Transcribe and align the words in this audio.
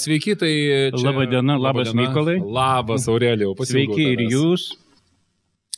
Sveiki, 0.00 0.36
tai... 0.36 0.52
Čia... 0.96 1.06
Labą 1.06 1.26
dieną, 1.30 1.58
labas, 1.60 1.94
Mykolai. 1.96 2.38
Labas, 2.44 3.08
Aurelijau. 3.08 3.56
Sveiki 3.64 4.12
ir 4.14 4.26
jūs. 4.28 4.70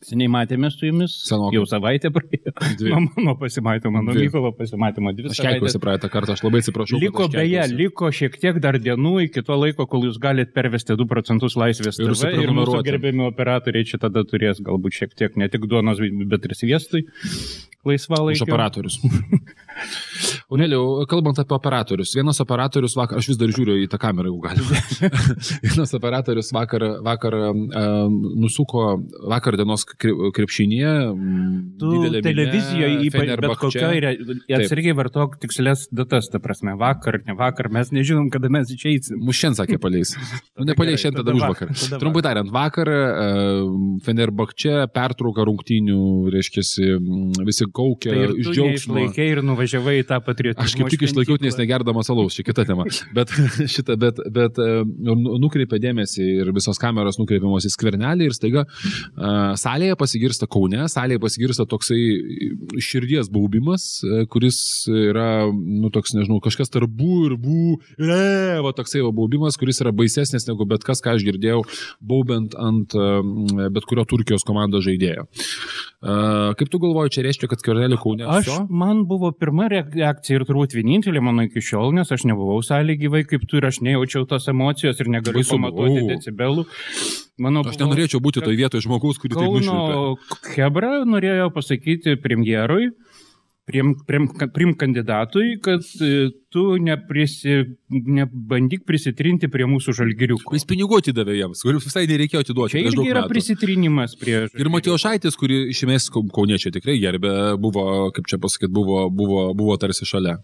Seniai 0.02 0.26
matėme 0.32 0.66
su 0.74 0.88
jumis. 0.88 1.12
Senokai. 1.28 1.54
Jau 1.54 1.62
savaitę 1.70 2.10
praėjo. 2.10 2.50
Nuo 2.90 2.98
mano 3.04 3.34
pasimatymo, 3.38 4.00
nuo. 4.02 4.16
Mykolo 4.16 4.50
pasimatymo. 4.58 5.12
Dvi 5.14 5.30
Aš 5.30 5.40
keikiausi 5.44 5.78
praeitą 5.82 6.10
kartą, 6.10 6.34
aš 6.34 6.42
labai 6.42 6.62
atsiprašau. 6.64 6.98
Liko 7.02 7.28
beje, 7.30 7.62
liko 7.70 8.10
šiek 8.10 8.34
tiek 8.42 8.58
dar 8.64 8.80
dienų 8.82 9.14
iki 9.28 9.44
to 9.46 9.58
laiko, 9.60 9.86
kol 9.90 10.08
jūs 10.08 10.18
galite 10.22 10.50
pervesti 10.56 10.96
2 10.98 11.06
procentus 11.10 11.54
laisvės 11.60 12.02
Ir 12.02 12.10
TV, 12.10 12.32
ir 12.42 12.54
mūsų 12.56 12.82
gerbiami 12.88 13.28
operatoriai 13.28 13.86
čia 13.92 14.02
tada 14.02 14.26
turės 14.26 14.58
galbūt 14.64 14.98
šiek 14.98 15.14
tiek 15.14 15.38
ne 15.38 15.46
tik 15.52 15.70
duonos, 15.70 16.02
bet 16.02 16.50
ir 16.50 16.56
sviestui 16.58 17.04
Už 17.06 17.62
laisvalaikį. 17.86 18.42
operatorius. 18.48 18.98
Aurelijau, 20.52 21.06
kalbant 21.08 21.38
apie 21.40 21.54
operatorius, 21.56 22.12
vienas 22.16 22.40
operatorius 22.44 22.94
vakar, 22.98 23.20
aš 23.20 23.30
vis 23.30 23.38
dar 23.40 23.52
žiūriu 23.54 23.78
į 23.80 23.88
tą 23.90 23.98
kamerą, 24.00 24.28
jeigu 24.28 24.42
galima. 24.44 24.80
vienas 25.64 25.94
operatorius 25.96 26.50
vakar, 26.52 26.84
vakar 27.04 27.36
uh, 27.38 27.54
nusuko 28.42 28.84
vakar 29.32 29.56
dienos 29.60 29.86
krepšinėje. 29.88 30.92
televizijoje, 32.26 32.98
ypač 33.08 33.32
bet 33.44 33.56
kokioje, 33.62 34.12
atsargiai 34.58 34.96
vartok 34.98 35.38
tikslės 35.42 35.86
datas, 35.94 36.28
ta 36.32 36.40
prasme, 36.42 36.76
vakar, 36.80 37.22
ne 37.26 37.36
vakar, 37.38 37.70
mes 37.72 37.92
nežinom, 37.94 38.28
kada 38.32 38.52
mes 38.52 38.70
išeisim. 38.76 39.20
Mušien 39.24 39.56
sakė 39.58 39.80
paleis. 39.82 40.14
Nu, 40.52 40.66
nepaleis 40.68 41.00
gerai, 41.00 41.00
šiandien, 41.00 41.24
tada 41.24 41.32
už 41.32 41.42
vakar, 41.48 41.70
Trumpai 42.02 42.22
tariant, 42.24 42.50
vakar 42.52 42.88
uh, 42.92 43.70
Fenerbahče 44.04 44.86
pertrauka 44.92 45.46
rungtynių, 45.48 46.02
reiškia, 46.34 46.62
visi 47.48 47.66
kaukė 47.72 48.12
Tai 48.12 48.26
iš 48.42 48.50
džiaugsmo. 48.52 48.98
ir 49.32 49.40
nuvažiavai 49.62 50.00
į 50.00 50.06
tą 50.08 50.18
patriotizmą. 50.24 50.66
Aš 50.66 50.74
kaip 50.78 50.90
tik 50.92 51.04
išlaikiau, 51.06 51.38
nes 51.42 51.56
negerdamas 51.58 52.10
alaus, 52.12 52.36
čia 52.36 52.44
kita 52.46 52.64
tema. 52.68 52.86
Bet, 53.16 53.32
šitą, 53.74 53.96
bet, 54.00 54.18
bet 54.32 54.58
e, 54.58 54.82
nu- 54.84 55.38
nukreipė 55.42 55.78
dėmesį 55.82 56.24
ir 56.42 56.50
visos 56.54 56.78
kameros 56.80 57.18
nukreipiamos 57.20 57.66
į 57.68 57.72
skvernelį 57.74 58.28
ir 58.28 58.34
staiga 58.36 58.64
uh, 58.64 59.52
salėje 59.58 59.96
pasigirsta 60.00 60.48
Kaune, 60.50 60.86
salėje 60.90 61.20
pasigirsta 61.22 61.66
toksai 61.68 62.00
širdies 62.82 63.30
baubimas, 63.32 64.02
e, 64.04 64.24
kuris 64.32 64.58
yra, 64.88 65.46
nu, 65.52 65.90
toks, 65.94 66.14
nežinau, 66.16 66.40
kažkas 66.44 66.72
tarp 66.72 66.92
bū 66.98 67.18
ir 67.28 67.36
bū, 67.40 67.76
ir 68.00 68.12
e, 68.16 68.58
va 68.64 68.74
toksai 68.76 69.04
va 69.04 69.12
baubimas, 69.14 69.58
kuris 69.60 69.82
yra 69.84 69.92
baisesnis 69.94 70.48
negu 70.48 70.66
bet 70.68 70.86
kas, 70.86 71.02
ką 71.04 71.16
aš 71.16 71.26
girdėjau, 71.28 71.62
baubent 72.00 72.56
ant 72.58 72.96
e, 72.96 73.68
bet 73.72 73.88
kurio 73.88 74.06
Turkijos 74.08 74.46
komandos 74.48 74.86
žaidėjo. 74.88 75.28
Kaip 76.02 76.66
tu 76.66 76.80
galvoji, 76.82 77.12
čia 77.14 77.22
reiškia, 77.28 77.46
kad 77.50 77.60
skvernelį 77.62 77.96
Kaune? 78.02 78.26
Aš, 78.26 78.48
man 78.72 79.04
buvo 79.06 79.30
pirma 79.52 79.68
reakcija 79.68 80.38
ir 80.40 80.44
turbūt 80.48 80.72
vienintelė 80.72 81.20
mano 81.20 81.44
iki 81.44 81.60
šiol, 81.60 81.92
nes 81.92 82.08
aš 82.12 82.24
nebuvau 82.24 82.62
salė 82.64 82.96
gyvai 82.96 83.22
kaip 83.28 83.44
tu 83.48 83.58
ir 83.60 83.66
aš 83.68 83.82
nejaučiau 83.84 84.24
tos 84.26 84.48
emocijos 84.48 85.00
ir 85.00 85.10
negaliu 85.12 85.44
buvo. 85.44 86.08
decibelų. 86.08 86.64
Mano 87.38 87.62
Aš 87.68 87.76
nenorėčiau 87.80 88.20
būti 88.20 88.40
toje 88.40 88.56
vietoje 88.56 88.84
žmogaus, 88.86 89.18
kurį 89.20 89.36
tai. 89.36 89.44
Kauno 89.44 90.16
Hebra 90.54 91.04
norėjo 91.04 91.50
pasakyti 91.52 92.16
premjerui, 92.16 92.92
prim, 93.68 93.94
prim, 94.06 94.28
prim 94.54 94.74
kandidatui, 94.78 95.56
kad 95.62 95.84
e, 96.02 96.30
tu 96.52 96.64
neprisi, 96.82 97.62
nebandyk 97.90 98.84
prisitrinti 98.88 99.50
prie 99.52 99.66
mūsų 99.70 99.94
žalgiriukų. 100.00 100.54
Jis 100.56 100.66
pinigų 100.68 101.00
atidavė 101.02 101.38
jiems, 101.38 101.62
kurių 101.64 101.82
visai 101.84 102.04
nereikėjo 102.10 102.44
atiduoti. 102.46 102.82
Daug 102.82 102.92
irgi 102.92 103.10
yra 103.12 103.24
metų. 103.24 103.32
prisitrinimas 103.34 104.16
prie... 104.20 104.36
Ir 104.50 104.72
Matijo 104.72 104.98
Šaitis, 105.00 105.38
kurį 105.40 105.64
iš 105.72 105.84
esmės 105.84 106.08
Kau- 106.12 106.24
kauniečiai 106.34 106.74
tikrai 106.74 106.98
gerbė, 107.02 107.34
buvo, 107.62 107.86
kaip 108.16 108.28
čia 108.30 108.40
pasakyti, 108.42 108.72
buvo, 108.74 109.06
buvo, 109.12 109.48
buvo 109.58 109.78
tarsi 109.80 110.08
šalia. 110.08 110.38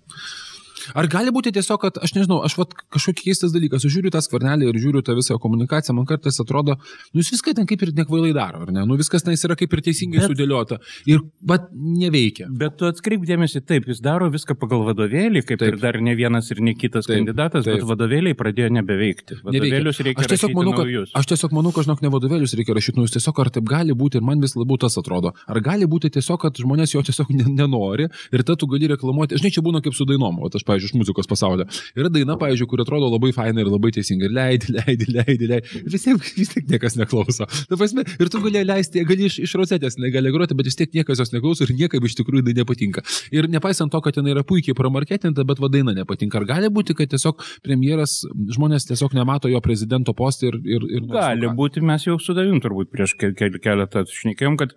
Ar 0.94 1.06
gali 1.10 1.30
būti 1.34 1.52
tiesiog, 1.52 1.80
kad, 1.82 1.98
aš 2.02 2.14
nežinau, 2.16 2.40
aš 2.46 2.56
vat, 2.58 2.72
kažkokį 2.94 3.26
keistas 3.28 3.52
dalykas, 3.54 3.84
aš 3.84 3.92
žiūriu 3.96 4.12
tą 4.14 4.22
skvernelį 4.24 4.68
ir 4.70 4.78
žiūriu 4.80 5.02
tą 5.04 5.16
visą 5.18 5.38
komunikaciją, 5.42 5.94
man 5.96 6.06
kartais 6.08 6.38
atrodo, 6.40 6.76
nu 7.12 7.20
jis 7.22 7.32
viską 7.34 7.54
ten 7.58 7.66
kaip 7.68 7.82
ir 7.82 7.92
nekvailai 7.96 8.32
daro, 8.36 8.62
ar 8.66 8.72
ne? 8.72 8.84
Nu 8.88 8.96
viskas 9.00 9.22
ten 9.26 9.34
yra 9.36 9.56
kaip 9.58 9.72
ir 9.72 9.82
teisingai 9.88 10.20
Bet- 10.22 10.30
sudėliota. 10.30 10.78
Ir, 11.06 11.20
bet 11.42 11.68
neveikia. 11.72 12.48
Bet 12.50 12.76
tu 12.78 12.86
atskreip 12.88 13.24
dėmesį, 13.28 13.64
taip, 13.66 13.86
jis 13.90 14.00
daro 14.04 14.30
viską 14.32 14.56
pagal 14.58 14.84
vadovėlį, 14.88 15.42
kaip 15.46 15.58
Taip. 15.60 15.74
ir 15.74 15.80
dar 15.82 16.00
ne 16.00 16.14
vienas 16.18 16.50
ir 16.50 16.60
ne 16.60 16.74
kitas 16.74 17.06
Taip, 17.06 17.18
kandidatas, 17.18 17.64
taip. 17.66 17.80
bet 17.80 17.88
vadovėliai 17.88 18.34
pradėjo 18.38 18.70
nebeveikti. 18.78 19.40
Vadovėlius 19.44 20.00
reikia 20.04 20.24
aš 20.24 20.32
tiesiog, 20.34 20.54
manau, 20.56 20.72
kad, 20.76 20.86
naujus. 20.86 21.10
aš 21.14 21.26
tiesiog 21.32 21.52
manau, 21.56 21.72
kad, 21.74 21.84
žinok, 21.88 22.02
ne 22.02 22.12
vadovėlius 22.14 22.54
reikia 22.58 22.76
rašyti, 22.78 23.02
jis 23.04 23.16
tiesiog 23.18 23.40
ar 23.44 23.50
taip 23.50 23.64
gali 23.68 23.92
būti 23.92 24.16
ir 24.20 24.22
man 24.22 24.40
vis 24.40 24.54
labiau 24.56 24.78
tas 24.78 24.96
atrodo. 25.00 25.32
Ar 25.48 25.60
gali 25.60 25.86
būti 25.86 26.10
tiesiog, 26.14 26.38
kad 26.40 26.54
žmonės 26.54 26.94
jo 26.94 27.02
tiesiog 27.02 27.30
ne- 27.34 27.48
nenori 27.58 28.06
ir 28.32 28.42
tada 28.42 28.56
tu 28.56 28.66
gali 28.66 28.86
reklamuoti. 28.88 29.36
Žinai, 29.38 29.52
čia 29.52 29.62
būna 29.62 29.82
kaip 29.82 29.94
su 29.94 30.04
dainom, 30.08 30.38
o 30.38 30.48
aš, 30.48 30.62
pavyzdžiui, 30.64 30.77
iš 30.86 30.94
muzikos 30.94 31.26
pasaulio. 31.30 31.66
Yra 31.98 32.10
daina, 32.12 32.36
pavyzdžiui, 32.40 32.68
kur 32.70 32.82
atrodo 32.84 33.08
labai 33.12 33.32
faina 33.36 33.60
ir 33.64 33.70
labai 33.70 33.90
teisinga. 33.96 34.28
Ir 34.28 34.34
leidi, 34.36 34.72
leidi, 34.76 35.08
leidi, 35.14 35.48
leidi. 35.50 35.82
Ir 35.82 35.90
vis 35.92 36.04
tiek, 36.06 36.18
vis 36.38 36.52
tiek 36.54 36.68
niekas 36.70 36.96
neklauso. 37.00 37.46
Ta 37.68 37.78
prasme, 37.78 38.04
ir 38.18 38.30
tu 38.32 38.40
gali 38.44 38.62
leisti, 38.66 39.02
gali 39.08 39.26
iš, 39.28 39.38
iš 39.46 39.54
rozetės, 39.58 39.98
negali 40.00 40.32
groti, 40.34 40.56
bet 40.58 40.68
vis 40.70 40.78
tiek 40.78 40.92
niekas 40.94 41.22
jos 41.22 41.32
neklauso 41.34 41.66
ir 41.66 41.74
niekam 41.76 42.04
iš 42.06 42.16
tikrųjų 42.20 42.46
tai 42.48 42.56
nepatinka. 42.60 43.04
Ir 43.34 43.48
nepaisant 43.50 43.92
to, 43.92 44.00
kad 44.04 44.16
jinai 44.20 44.34
yra 44.36 44.44
puikiai 44.46 44.76
pramarketinta, 44.78 45.44
bet 45.48 45.60
va 45.62 45.70
daina 45.72 45.94
nepatinka. 45.96 46.40
Ar 46.42 46.48
gali 46.48 46.70
būti, 46.72 46.96
kad 46.98 47.10
tiesiog 47.14 47.42
premjeras, 47.64 48.20
žmonės 48.54 48.88
tiesiog 48.90 49.14
nemato 49.18 49.50
jo 49.50 49.60
prezidento 49.64 50.14
postą 50.16 50.50
ir... 50.52 50.60
ir, 50.64 50.86
ir 50.98 51.06
Gali 51.08 51.48
būti, 51.58 51.82
mes 51.84 52.04
jau 52.06 52.18
su 52.22 52.34
davim 52.36 52.60
turbūt 52.62 52.90
prieš 52.92 53.14
ke- 53.18 53.32
ke- 53.36 53.58
keletą 53.62 54.04
šnekėjom, 54.08 54.56
kad 54.60 54.74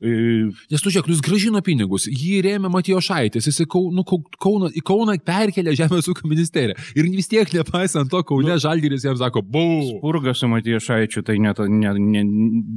e, 0.00 0.50
Nes 0.70 0.82
tu 0.82 0.90
žiūrėk, 0.92 1.08
nu, 1.10 1.16
jis 1.16 1.22
gražino 1.24 1.60
pinigus, 1.64 2.06
jį 2.10 2.40
rėmė 2.46 2.70
Matijo 2.72 3.00
Šaitis, 3.04 3.46
jis 3.48 3.62
į 3.64 3.66
Kauną, 3.72 4.04
Kauną, 4.42 4.70
į 4.76 4.82
Kauną 4.86 5.16
perkelė 5.30 5.74
Žemės 5.78 6.08
ūkio 6.10 6.28
ministeriją. 6.30 6.76
Ir 6.98 7.08
vis 7.14 7.30
tiek, 7.30 7.50
nepaisant 7.54 8.10
to, 8.10 8.22
Kaune 8.26 8.56
Žalgiris 8.60 9.06
jam 9.06 9.16
sako, 9.20 9.42
bau. 9.46 9.80
Spurgas 9.88 10.42
su 10.42 10.48
Matijošaičiu 10.50 11.22
tai 11.26 11.38
net, 11.42 11.60
ne, 11.70 11.92
ne, 12.00 12.24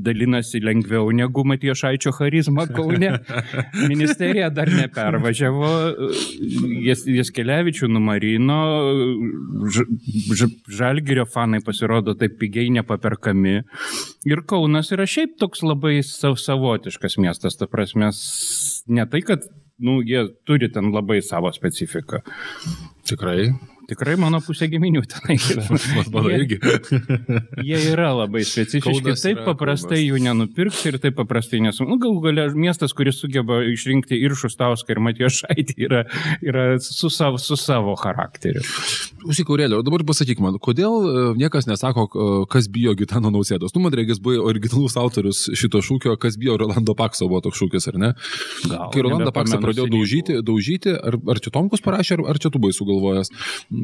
dalinasi 0.06 0.62
lengviau 0.64 1.09
negu 1.16 1.46
Matijošaičio 1.50 2.14
charizma 2.18 2.68
Kaune. 2.72 3.16
Ministerija 3.91 4.50
dar 4.53 4.72
nepervažiavo, 4.74 5.72
Jas- 6.86 7.06
Jaskelevičių 7.09 7.90
numarino, 7.91 8.59
ž, 9.74 9.88
ž, 10.34 10.50
Žalgirio 10.80 11.25
fanai 11.30 11.62
pasirodo 11.66 12.16
taip 12.20 12.38
pigiai 12.41 12.72
nepaperkami. 12.80 13.59
Ir 14.30 14.44
Kaunas 14.47 14.91
yra 14.96 15.08
šiaip 15.09 15.38
toks 15.41 15.64
labai 15.66 16.00
sav, 16.06 16.38
savotiškas 16.40 17.18
miestas, 17.22 17.58
ta 17.59 17.68
prasme, 17.72 18.12
ne 18.94 19.06
tai, 19.09 19.24
kad 19.25 19.47
nu, 19.79 20.01
jie 20.01 20.28
turi 20.45 20.69
ten 20.72 20.91
labai 20.91 21.22
savo 21.22 21.51
specifiką. 21.51 22.19
Tikrai. 23.03 23.51
Tikrai 23.89 24.16
mano 24.19 24.39
pusė 24.44 24.69
giminių 24.71 25.01
tenai. 25.11 25.35
Mano 26.13 26.29
Jie- 26.29 26.38
irgi. 26.39 26.57
Jie 27.67 27.79
yra 27.91 28.11
labai 28.16 28.44
specifiški, 28.47 29.01
Kaunas 29.03 29.23
taip 29.25 29.41
paprastai 29.44 29.99
Kaunas. 29.99 30.07
jų 30.07 30.21
nenupirksi 30.27 30.91
ir 30.91 30.99
taip 31.03 31.17
paprastai 31.19 31.59
nesu. 31.66 31.85
Nu, 31.88 31.97
galų 32.01 32.22
galia 32.23 32.45
miestas, 32.55 32.95
kuris 32.95 33.19
sugeba 33.19 33.59
išrinkti 33.67 34.17
ir 34.19 34.35
Šustauską, 34.39 34.95
ir 34.95 35.01
Matijo 35.03 35.31
Šaitį, 35.33 35.75
yra, 35.88 36.03
yra 36.45 36.66
su, 36.83 37.11
savo, 37.13 37.41
su 37.41 37.57
savo 37.59 37.95
charakteriu. 37.99 38.63
Užsikorėlė, 39.27 39.77
o 39.79 39.83
dabar 39.85 40.03
pasakyk 40.07 40.41
man, 40.43 40.57
kodėl 40.63 40.95
e, 41.03 41.25
niekas 41.39 41.67
nesako, 41.69 42.07
e, 42.07 42.29
kas 42.51 42.67
bijo 42.72 42.95
Gitano 42.99 43.31
nausėdos? 43.33 43.75
Nu, 43.75 43.83
man 43.85 43.95
regis 43.95 44.19
buvo 44.23 44.47
originalus 44.51 44.97
autorius 44.99 45.45
šito 45.59 45.83
šūkio, 45.83 46.16
kas 46.19 46.38
bijo 46.39 46.57
Rolando 46.59 46.95
Pakso 46.97 47.27
buvo 47.31 47.43
toks 47.45 47.61
šūkis, 47.61 47.88
ar 47.91 47.99
ne? 47.99 48.11
Gal, 48.67 48.89
Kai 48.93 49.03
nebepamenu 49.03 49.31
Paksą 49.35 49.59
pradėjo 49.63 49.88
daužyti, 49.91 50.39
daužyti 50.45 50.95
ar, 50.95 51.17
ar 51.31 51.39
čia 51.43 51.53
Tomkus 51.55 51.83
parašė, 51.83 52.17
ar, 52.19 52.25
ar 52.33 52.41
čia 52.43 52.51
tu 52.53 52.61
buvai 52.63 52.75
sugalvojęs, 52.75 53.31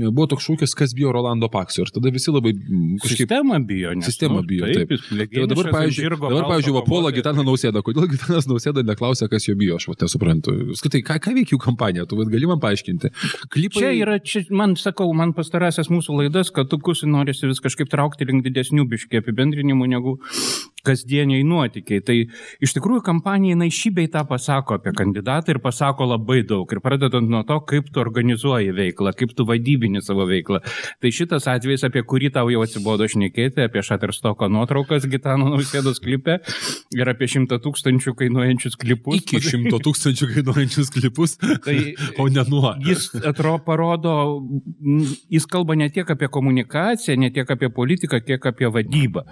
buvo 0.09 0.29
toks 0.31 0.47
šūkis, 0.47 0.75
kas 0.77 0.95
bijo 0.97 1.11
Rolando 1.15 1.49
Pakso. 1.51 1.83
Ir 1.83 1.93
tada 1.95 2.11
visi 2.13 2.31
labai 2.31 2.55
kažkaip... 2.55 3.25
Sistema 3.25 3.59
bijo, 3.59 3.93
nes. 3.97 4.07
Sistema 4.07 4.43
bijo, 4.45 4.69
taip. 4.69 4.93
jis 4.95 5.05
Tai 5.09 5.15
va 5.15 5.21
legendiškas 5.23 5.49
dabar, 5.51 5.71
pavyzdžiui, 5.75 6.09
dabar, 6.15 6.47
pavyzdžiui, 6.53 6.75
va, 6.75 6.83
puola 6.87 7.09
kovotojas. 7.09 7.17
Gitaną 7.19 7.45
Nausėdą. 7.47 7.83
Kodėl 7.85 8.07
Gitanas 8.11 8.47
Nausėda 8.49 8.83
neklausė, 8.85 9.29
kas 9.31 9.47
jo 9.47 9.55
bijo, 9.59 9.79
aš 9.79 9.89
va 9.89 9.95
nesuprantu. 10.03 10.55
Skaitai, 10.79 11.01
ką, 11.05 11.19
ką 11.23 11.35
veikia 11.37 11.55
jų 11.55 11.61
kampanija, 11.63 12.05
tu 12.09 12.19
vat 12.19 12.31
gali 12.31 12.49
man 12.49 12.61
paaiškinti. 12.63 13.11
Klipai... 13.53 13.83
Čia 13.83 13.93
yra, 13.97 14.17
čia, 14.23 14.43
man 14.53 14.75
sakau, 14.79 15.09
man 15.17 15.33
pastarąsias 15.37 15.91
mūsų 15.91 16.19
laidas, 16.21 16.53
kad 16.55 16.69
tu 16.71 16.79
kusi 16.83 17.09
norisi 17.09 17.49
vis 17.49 17.61
kažkaip 17.63 17.91
traukti 17.91 18.27
link 18.29 18.45
didesnių 18.45 18.85
biškiai 18.89 19.23
apibendrinimų 19.23 19.89
negu 19.95 20.17
kasdieniai 20.85 21.43
nuotikiai. 21.47 22.03
Tai 22.05 22.17
iš 22.63 22.75
tikrųjų 22.77 23.03
kampanija 23.05 23.55
jinai 23.55 23.69
šybei 23.73 24.09
tą 24.11 24.25
pasako 24.29 24.79
apie 24.79 24.93
kandidatą 24.97 25.55
ir 25.55 25.61
pasako 25.63 26.09
labai 26.13 26.41
daug. 26.47 26.69
Ir 26.71 26.81
pradedant 26.85 27.29
nuo 27.29 27.43
to, 27.47 27.59
kaip 27.69 27.91
tu 27.93 28.03
organizuoji 28.03 28.75
veiklą, 28.77 29.13
kaip 29.17 29.35
tu 29.37 29.47
vadybini 29.49 30.03
savo 30.05 30.27
veiklą. 30.29 30.61
Tai 31.01 31.13
šitas 31.13 31.49
atvejis, 31.51 31.85
apie 31.87 32.03
kurį 32.07 32.31
tau 32.37 32.51
jau 32.53 32.63
atsibodo 32.65 33.07
šnekėti, 33.09 33.65
apie 33.67 33.83
Shutterstocko 33.85 34.49
nuotraukas 34.51 35.07
Gitano 35.09 35.49
nausėdos 35.53 36.01
klipe 36.03 36.39
ir 36.95 37.13
apie 37.13 37.29
šimtą 37.31 37.59
tūkstančių 37.63 38.15
kainuojančius 38.19 38.77
klipus. 38.79 39.21
Iki 39.21 39.43
šimto 39.45 39.81
tūkstančių 39.83 40.31
kainuojančius 40.35 40.93
klipus, 40.95 41.37
Tai 41.39 41.95
o 42.21 42.27
ne 42.27 42.43
nuo. 42.49 42.73
Jis 42.85 43.09
atrodo 43.15 43.59
parodo, 43.65 44.13
jis 45.29 45.47
kalba 45.49 45.77
ne 45.79 45.89
tiek 45.93 46.09
apie 46.09 46.29
komunikaciją, 46.31 47.17
ne 47.19 47.31
tiek 47.33 47.49
apie 47.51 47.69
politiką, 47.69 48.21
kiek 48.25 48.45
apie 48.51 48.71
vadybą. 48.73 49.25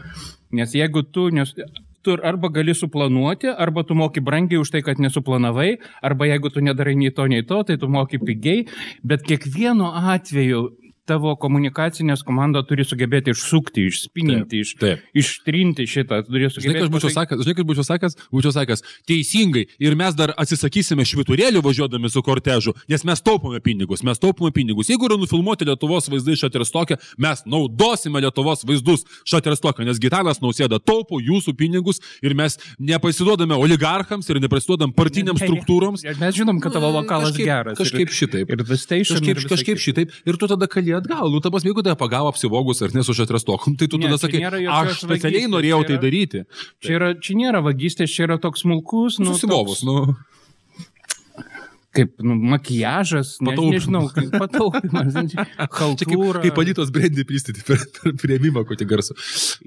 Nes 0.52 0.72
jeigu 0.72 1.04
tu, 1.12 1.28
nes, 1.34 1.54
tu 2.02 2.16
arba 2.24 2.50
gali 2.54 2.76
suplanuoti, 2.76 3.52
arba 3.52 3.84
tu 3.84 3.96
moki 3.96 4.24
brangiai 4.24 4.62
už 4.62 4.72
tai, 4.72 4.82
kad 4.82 5.00
nesuplanavai, 5.04 5.78
arba 6.02 6.30
jeigu 6.30 6.52
tu 6.54 6.64
nedarai 6.64 6.96
nei 6.96 7.12
to, 7.12 7.28
nei 7.28 7.44
to, 7.44 7.64
tai 7.68 7.78
tu 7.78 7.90
moki 7.92 8.20
pigiai, 8.20 8.68
bet 9.04 9.26
kiekvienu 9.28 9.92
atveju 10.16 10.70
tavo 11.08 11.34
komunikacinės 11.40 12.24
komanda 12.28 12.62
turi 12.68 12.84
sugebėti 12.88 13.32
išsukti, 13.34 13.86
išspininti, 13.90 14.62
iš, 14.64 14.74
Taip. 14.82 15.06
ištrinti 15.18 15.86
šitą. 15.88 16.22
Žinai, 16.28 16.84
aš 16.84 16.92
būčiau 16.94 17.12
sakęs, 17.14 17.44
žinai, 17.46 17.56
ką 17.58 17.64
aš 17.64 17.70
būčiau 17.72 17.86
sakęs, 17.88 18.18
būčiau 18.34 18.54
sakęs, 18.56 18.84
teisingai, 19.08 19.66
ir 19.80 19.96
mes 20.00 20.16
dar 20.18 20.34
atsisakysime 20.38 21.06
šviturėlių 21.08 21.64
važiuodami 21.66 22.12
su 22.12 22.24
kortežu, 22.26 22.76
nes 22.92 23.06
mes 23.08 23.24
taupome 23.24 23.62
pinigus, 23.64 24.04
mes 24.04 24.20
taupome 24.20 24.52
pinigus. 24.56 24.92
Jeigu 24.92 25.08
yra 25.10 25.18
nufilmuoti 25.22 25.68
Lietuvos 25.68 26.10
vaizdai 26.12 26.36
Šaterstokė, 26.40 27.00
mes 27.18 27.44
naudosime 27.48 28.22
Lietuvos 28.24 28.66
vaizdus 28.68 29.06
Šaterstokė, 29.28 29.86
nes 29.88 30.00
Gitanas 30.04 30.42
nausėda 30.44 30.80
taupo 30.84 31.22
jūsų 31.24 31.56
pinigus 31.58 32.02
ir 32.22 32.36
mes 32.38 32.60
nepasiduodame 32.80 33.56
oligarchams 33.58 34.28
ir 34.30 34.42
nepasiduodam 34.44 34.94
partiniams 34.96 35.42
Ne, 35.42 35.48
ne, 35.48 35.50
struktūroms. 35.52 36.04
Mes 36.20 36.36
žinom, 36.36 36.60
kad 36.64 36.74
tavo 36.76 36.92
vokalas 36.96 37.32
Kažkaip- 37.32 37.46
geras. 37.46 37.78
Kažkaip 37.78 38.14
šitaip. 38.14 38.52
Ir, 38.52 38.60
ir. 38.60 38.66
Kažkaip, 38.68 39.28
ir 39.38 39.50
kažkaip 39.52 39.82
šitaip. 39.82 40.14
Ir 40.26 40.38
tu 40.38 40.48
tada 40.50 40.68
kali 40.68 40.97
atgal. 41.02 41.30
Nu, 41.34 41.40
tabas, 41.44 41.64
jeigu 41.68 41.84
tave 41.86 41.96
pagavo 42.00 42.32
apsivogus 42.32 42.82
ar 42.86 42.94
nesušatrestokom, 42.96 43.78
tai 43.80 43.88
tu 43.88 43.98
Ne, 43.98 44.08
tada 44.08 44.18
sakai, 44.22 44.42
aš 44.44 45.04
specialiai 45.06 45.48
norėjau 45.52 45.82
tai 45.88 45.96
yra- 45.98 46.02
daryti. 46.04 46.44
Čia, 46.84 46.94
yra, 47.00 47.10
čia 47.22 47.34
nėra 47.40 47.62
vagystės, 47.66 48.12
čia 48.14 48.28
yra 48.28 48.38
toks 48.42 48.66
smulkus, 48.66 49.20
nu, 49.20 49.34
Susivovus, 49.34 49.82
toks, 49.82 49.88
nu. 49.88 50.16
Kaip 51.98 52.14
nu, 52.24 52.36
makiažas, 52.54 53.36
ne, 53.42 53.52
Pataupimas. 53.52 53.74
nežinau, 53.76 54.04
kaip 54.14 54.36
pataupimas, 54.38 55.18
Čia 55.98 56.08
kaip, 56.08 56.54
palytos 56.58 56.92
brandį 56.94 57.26
pristyti 57.30 57.64
per, 57.68 57.82
per 57.98 58.14
prieimimą 58.22 58.64
kokį 58.70 58.88
garsą. 58.90 59.16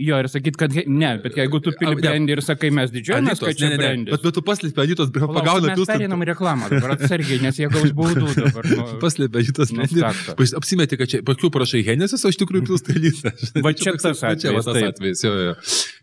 Jo, 0.00 0.18
ir 0.22 0.28
sakyt, 0.32 0.56
kad 0.60 0.74
ne, 0.86 1.10
bet 1.22 1.36
jeigu 1.38 1.60
tu 1.64 1.72
pili 1.78 1.94
ne. 1.96 2.00
brandį 2.02 2.36
ir 2.36 2.42
sakai, 2.46 2.70
mes 2.74 2.92
didžiuojamės, 2.94 3.42
kad 3.42 3.58
čia 3.58 3.68
ne, 3.68 3.70
ne, 3.70 3.76
ne. 3.76 3.82
brandis. 3.82 4.14
Bet, 4.16 4.24
bet 4.28 4.36
tu 4.38 4.44
paslėpė 4.46 4.84
Anytos, 4.86 5.10
Palauk, 5.14 5.34
pagauna 5.40 5.66
mes 5.70 5.78
pilsą. 5.80 5.96
perinam 5.98 6.24
į 6.24 6.28
reklamą 6.32 6.70
dabar 6.72 6.94
atsargiai, 6.96 7.40
nes 7.44 7.58
jie 7.60 7.68
gaus 7.72 7.92
baudų 7.96 8.32
dabar. 8.38 8.70
Nu, 8.70 8.86
Paslėpė 9.04 9.42
Anytos, 9.44 9.74
Nu, 9.74 9.84
ne. 9.84 10.02
faktas. 10.06 10.34
Pas- 10.38 10.54
Apsimeti, 10.60 10.98
kad 11.00 11.10
čia, 11.12 11.20
pakiu 11.26 11.50
prašai 11.54 11.82
Henesis, 11.86 12.24
o 12.26 12.30
iš 12.32 12.38
tikrųjų 12.42 12.66
pilstai 12.70 12.96
Lyta. 13.00 13.32
Va 13.64 13.72
čia 13.76 13.94
tas 13.98 14.20
Čia 14.20 14.52
va 14.54 14.60
atvejis, 14.62 14.66
tas 14.66 14.88
atvejis. 14.90 15.22
Jo, 15.24 15.32
jo. 15.46 15.54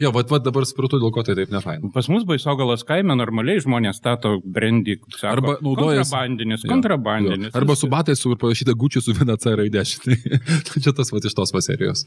Jo, 0.06 0.12
va, 0.16 0.24
va 0.30 0.40
dabar 0.44 0.66
supratau, 0.70 1.00
dėl 1.02 1.12
ko 1.16 1.24
tai 1.26 1.36
taip 1.38 1.52
nefain. 1.54 1.88
Pas 1.94 2.08
mus 2.12 2.26
baisogalas 2.28 2.84
kaime 2.88 3.16
normaliai 3.18 3.62
žmonės 3.64 4.00
stato 4.02 4.38
brandį, 4.44 4.98
Arba 5.28 5.56
naudojasi- 5.62 6.14
kontrabandinis, 6.18 6.64
Jo, 6.64 6.70
kontrabandinis. 6.72 7.54
jo. 7.54 7.58
Arba 7.60 7.76
su 7.76 7.88
batais 7.88 8.20
su 8.20 8.36
parašyta 8.36 8.74
gučiu 8.74 9.02
su 9.02 9.14
viena 9.14 9.38
C 9.38 9.54
raidė. 9.56 9.84
Čia 10.84 10.94
tas 10.94 11.12
va 11.12 11.20
iš 11.24 11.34
tos 11.34 11.54
serijos. 11.66 12.04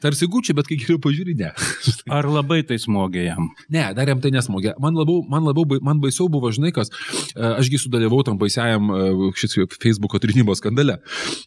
Tarsi 0.00 0.26
gučiu, 0.26 0.54
bet 0.56 0.68
kai 0.68 0.76
geriau 0.80 0.98
pažiūri, 1.02 1.36
ne. 1.38 1.52
Ar 2.16 2.28
labai 2.28 2.62
tai 2.66 2.78
smogė 2.80 3.26
jam? 3.26 3.50
Ne, 3.72 3.88
dar 3.96 4.08
jam 4.08 4.20
tai 4.20 4.30
nesmogė. 4.34 4.74
Man 4.82 4.96
labiau, 4.96 5.22
man 5.28 5.46
labiau, 5.46 5.80
man 5.84 6.00
baisiau 6.02 6.28
buvo, 6.32 6.50
žinai, 6.54 6.72
kas, 6.76 6.90
e, 7.34 7.42
ašgi 7.60 7.80
sudalyvau 7.84 8.22
tam 8.26 8.38
baisiajam 8.40 8.90
e, 8.92 9.30
šis 9.40 9.58
Facebook'o 9.76 10.20
trinimo 10.22 10.54
skandale. 10.58 10.98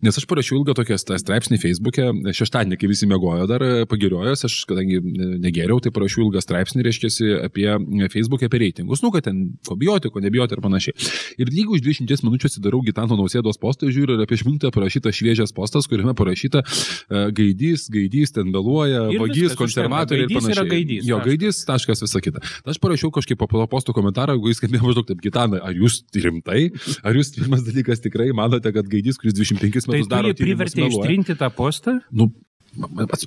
Nes 0.05 0.17
aš 0.19 0.27
parašiau 0.29 0.59
ilgą 0.59 0.75
tokią 0.79 0.97
straipsnį 0.99 1.59
Facebook'e, 1.61 2.09
šeštadienį, 2.35 2.79
kai 2.79 2.91
visi 2.91 3.09
mėgojo 3.09 3.47
dar 3.49 3.65
e, 3.65 3.71
pagiriojęs, 3.89 4.45
aš 4.49 4.59
kadangi 4.69 4.99
negeriau, 5.45 5.79
tai 5.83 5.93
parašiau 5.95 6.27
ilgą 6.27 6.43
straipsnį, 6.43 6.85
reiškia, 6.87 7.13
apie 7.47 7.67
Facebook'e 8.13 8.49
apie 8.49 8.63
reitingus. 8.65 9.03
Nu, 9.05 9.11
kad 9.13 9.27
ten 9.29 9.45
ko 9.67 9.77
bijoti, 9.79 10.11
ko 10.13 10.21
nebijoti 10.23 10.57
ir 10.57 10.63
panašiai. 10.63 11.09
Ir 11.41 11.51
jeigu 11.53 11.78
už 11.79 11.85
20 12.05 12.25
minučių 12.27 12.49
atsidarau 12.51 12.81
Gitano 12.85 13.17
nausėdos 13.19 13.59
postą, 13.61 13.89
žiūriu, 13.89 14.17
ir 14.19 14.25
apie 14.27 14.39
minutę 14.45 14.71
parašytas 14.75 15.15
šviežias 15.15 15.53
postas, 15.55 15.87
kuriame 15.89 16.13
parašyta 16.17 16.61
e, 16.63 17.23
gaidys, 17.35 17.87
gaidys, 17.91 18.33
ten 18.35 18.51
vėluoja, 18.53 19.07
Ir 19.13 19.23
vagys, 19.23 19.55
konservatoriai 19.59 20.27
ir 20.27 20.35
panašiai. 20.35 20.69
gaidys, 20.69 21.07
Jo, 21.09 21.21
gaidys, 21.25 21.63
taškas, 21.67 22.03
visa 22.05 22.21
kita. 22.23 22.43
Tai 22.43 22.75
aš 22.75 22.81
parašiau 22.83 23.11
kažkaip 23.15 23.39
po 23.39 23.47
po 23.49 23.61
to 23.61 23.67
posto 23.71 23.95
komentarą, 23.95 24.35
jeigu 24.37 24.51
jis 24.51 24.61
skambėjo 24.61 24.85
maždaug 24.89 25.07
taip, 25.09 25.23
Gitana, 25.23 25.61
ar 25.63 25.73
jūs 25.73 26.01
rimtai, 26.13 26.69
ar 27.03 27.17
jūs 27.17 27.33
pirmas 27.37 27.63
dalykas 27.65 28.03
tikrai 28.03 28.29
manote, 28.35 28.71
kad 28.75 28.91
gaidys, 28.91 29.17
kuris 29.21 29.33
25 29.37 29.87
Tai 29.87 29.95
metus 29.95 30.07
tu 30.07 30.13
daro 30.13 30.33
jį 30.33 30.37
privertė 30.39 30.85
ištrinti 30.89 31.35
tą 31.39 31.49
postą? 31.55 31.99
Nu, 32.11 32.29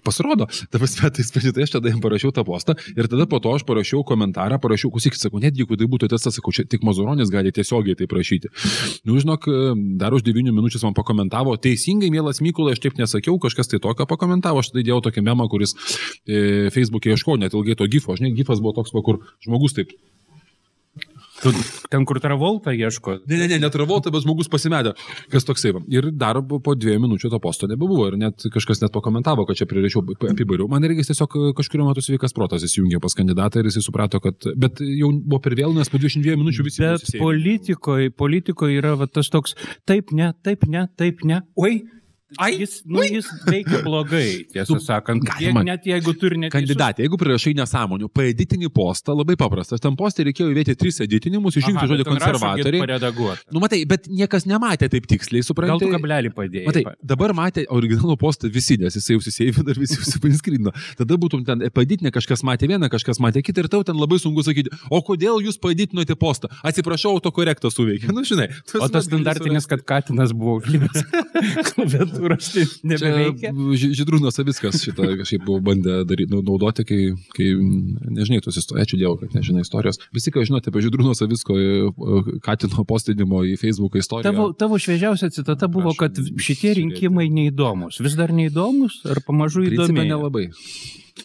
pasirodo, 0.05 0.49
ta 0.71 0.81
prasme, 0.81 1.11
tai, 1.15 1.25
tai 1.25 1.67
aš 1.67 1.75
tada 1.77 1.93
jam 1.93 2.01
parašiau 2.05 2.33
tą 2.35 2.45
postą 2.47 2.77
ir 2.97 3.09
tada 3.11 3.27
po 3.27 3.41
to 3.43 3.53
aš 3.55 3.65
parašiau 3.69 4.05
komentarą, 4.07 4.59
parašiau, 4.63 4.93
klausykit, 4.95 5.21
sakau, 5.21 5.41
net 5.43 5.59
jeigu 5.59 5.79
tai 5.79 5.89
būtų 5.91 6.11
tiesa, 6.13 6.33
sakau, 6.35 6.55
čia 6.55 6.67
tik 6.69 6.85
Mazuronis 6.87 7.33
gali 7.33 7.53
tiesiogiai 7.55 7.99
tai 7.99 8.09
prašyti. 8.11 8.53
Nu, 9.09 9.19
žinok, 9.21 9.49
dar 10.01 10.15
už 10.15 10.25
9 10.27 10.53
minučių 10.55 10.83
man 10.87 10.97
pakomentavo, 10.99 11.57
teisingai, 11.57 12.11
mielas 12.13 12.43
Mykolai, 12.45 12.77
aš 12.77 12.83
taip 12.85 12.99
nesakiau, 13.01 13.39
kažkas 13.43 13.71
tai 13.73 13.83
tokio 13.83 14.07
pakomentavo, 14.11 14.63
aš 14.63 14.73
tada 14.73 14.83
įdėjau 14.85 15.03
tokį 15.09 15.27
memą, 15.27 15.49
kuris 15.53 15.77
e, 16.27 16.71
Facebook'e 16.75 17.15
ieškojo 17.15 17.43
net 17.43 17.57
ilgai 17.57 17.79
to 17.79 17.89
gifo, 17.91 18.17
žinai, 18.19 18.35
gifas 18.37 18.63
buvo 18.63 18.77
toks, 18.81 18.95
kur 19.03 19.23
žmogus 19.45 19.79
taip 19.79 19.95
Tu 21.43 21.53
ten, 21.91 22.05
kur 22.07 22.21
Travolta 22.23 22.73
ieško. 22.75 23.17
Ne, 23.27 23.39
ne, 23.41 23.49
ne, 23.51 23.59
netravolta, 23.65 24.13
bet 24.15 24.23
žmogus 24.25 24.51
pasimetė. 24.53 24.95
Kas 25.33 25.47
toksai. 25.49 25.75
Ir 25.93 26.11
dar 26.15 26.39
po 26.43 26.75
dviejų 26.79 27.03
minučių 27.03 27.33
to 27.33 27.41
posto 27.43 27.69
nebebuvo. 27.71 28.07
Ir 28.13 28.19
net 28.21 28.47
kažkas 28.55 28.83
net 28.85 28.95
pakomentavo, 28.95 29.47
kad 29.49 29.59
čia 29.59 29.67
prirašiau 29.71 30.05
apibariau. 30.31 30.69
Man 30.71 30.87
reikia 30.87 31.09
tiesiog 31.09 31.35
kažkurio 31.59 31.89
metu 31.89 32.05
sveikas 32.05 32.37
protas 32.37 32.67
įsijungė 32.67 33.03
pas 33.03 33.17
kandidatą 33.19 33.63
ir 33.63 33.71
jis 33.71 33.81
suprato, 33.83 34.23
kad... 34.23 34.39
Bet 34.59 34.83
jau 34.85 35.11
buvo 35.19 35.41
per 35.43 35.57
vėlų, 35.59 35.75
nes 35.81 35.91
po 35.91 35.99
22 35.99 36.39
minučių 36.39 36.69
visi... 36.69 36.85
Bet 36.85 37.11
politikoje, 37.19 38.13
politikoje 38.15 38.79
yra 38.79 38.95
va, 39.01 39.11
tas 39.11 39.33
toks, 39.33 39.57
taip 39.89 40.15
ne, 40.15 40.31
taip 40.47 40.69
ne, 40.71 40.87
taip 40.99 41.27
ne. 41.27 41.43
Oi, 41.59 41.81
Ai, 42.39 42.53
jis, 42.61 42.83
nu, 42.87 43.03
jis 43.05 43.27
veikia 43.47 43.83
blogai, 43.85 44.47
tiesą 44.53 44.77
Tu- 44.77 44.81
sakant. 44.85 45.23
galima- 45.25 45.65
net 45.65 45.85
jeigu 45.85 46.15
turi 46.19 46.39
net 46.39 46.53
Kandidatė, 46.53 47.05
jeigu 47.05 47.19
prirašai 47.21 47.55
nesąmonių, 47.59 48.09
paeditinį 48.13 48.71
postą, 48.73 49.15
labai 49.17 49.37
paprastas. 49.37 49.81
Tam 49.81 49.97
postą 49.97 50.25
reikėjo 50.25 50.49
įvėti 50.55 50.77
tris 50.77 51.01
editinimus, 51.01 51.57
išrinkti 51.61 51.87
žodį 51.91 52.05
konservatoriai. 52.09 52.81
Paredaguoti. 52.87 53.43
Nu, 53.53 53.61
matai, 53.61 53.85
bet 53.85 54.09
niekas 54.09 54.47
nematė 54.47 54.89
taip 54.91 55.07
tiksliai, 55.07 55.43
Gal 55.43 55.49
suprantate. 55.51 55.87
tu 55.87 55.93
kablelį 55.97 56.33
padėjai? 56.35 56.67
Matai, 56.67 56.85
dabar 57.05 57.33
matė 57.35 57.67
originalų 57.69 58.17
postą 58.19 58.51
visi, 58.53 58.77
nes 58.79 58.95
jisai 58.95 59.17
užsiseivino 59.21 59.69
ir 59.69 59.79
visi 59.83 59.99
užsipinskrino. 60.01 60.73
Tada 60.97 61.15
būtum 61.17 61.45
ten 61.45 61.59
paditinę, 61.71 62.11
kažkas 62.13 62.43
matė 62.43 62.69
vieną, 62.69 62.89
kažkas 62.89 63.19
matė 63.21 63.43
kitą 63.43 63.65
ir 63.65 63.69
tau 63.69 63.83
ten 63.85 63.97
labai 63.97 64.19
sunku 64.19 64.43
sakyti, 64.43 64.71
o 64.91 65.01
kodėl 65.03 65.41
jūs 65.45 65.59
paditinote 65.61 66.15
postą? 66.17 66.49
Atsiprašau, 66.65 67.17
autokorektas 67.19 67.75
suveikė. 67.77 68.13
Nu, 68.13 68.23
žinai. 68.25 68.49
O 68.81 68.89
tas 68.89 69.05
standartinis, 69.07 69.67
kad 69.67 69.83
Katinas 69.85 70.33
buvo 70.33 70.61
užlipęs 70.61 71.03
tai 72.31 72.65
nebeveikia. 72.93 73.53
Žydrūnas 73.99 74.39
Savickas 74.39 74.81
šitą 74.85 75.09
kažkaip 75.21 75.45
buvo 75.47 75.61
bandę 75.65 76.03
daryti, 76.09 76.31
nu, 76.33 76.43
naudoti, 76.47 76.85
kai, 76.89 77.01
kai 77.37 77.49
nežinai 77.59 78.43
tos 78.45 78.59
istorijos. 78.61 78.87
Ačiū 78.87 79.01
Dievui, 79.01 79.19
kad 79.23 79.37
nežinai 79.39 79.65
istorijos. 79.67 80.01
Visi, 80.15 80.33
ką 80.35 80.45
žinote 80.49 80.73
apie 80.73 80.85
Žydrūno 80.87 81.15
Savicko 81.19 81.59
e, 81.59 82.39
Katino 82.45 82.87
postinimo 82.89 83.43
į 83.49 83.57
Facebook 83.61 83.99
istoriją. 84.01 84.31
Tavo, 84.31 84.49
tavo 84.57 84.81
šviežiausia 84.83 85.33
citata 85.35 85.69
buvo, 85.73 85.95
kad 85.99 86.17
šitie 86.19 86.77
rinkimai 86.81 87.29
neįdomus. 87.33 88.01
Vis 88.05 88.19
dar 88.19 88.35
neįdomus 88.35 89.03
ar 89.11 89.23
pamažu 89.27 89.67
įdomi? 89.69 90.07
nelabai. 90.13 90.49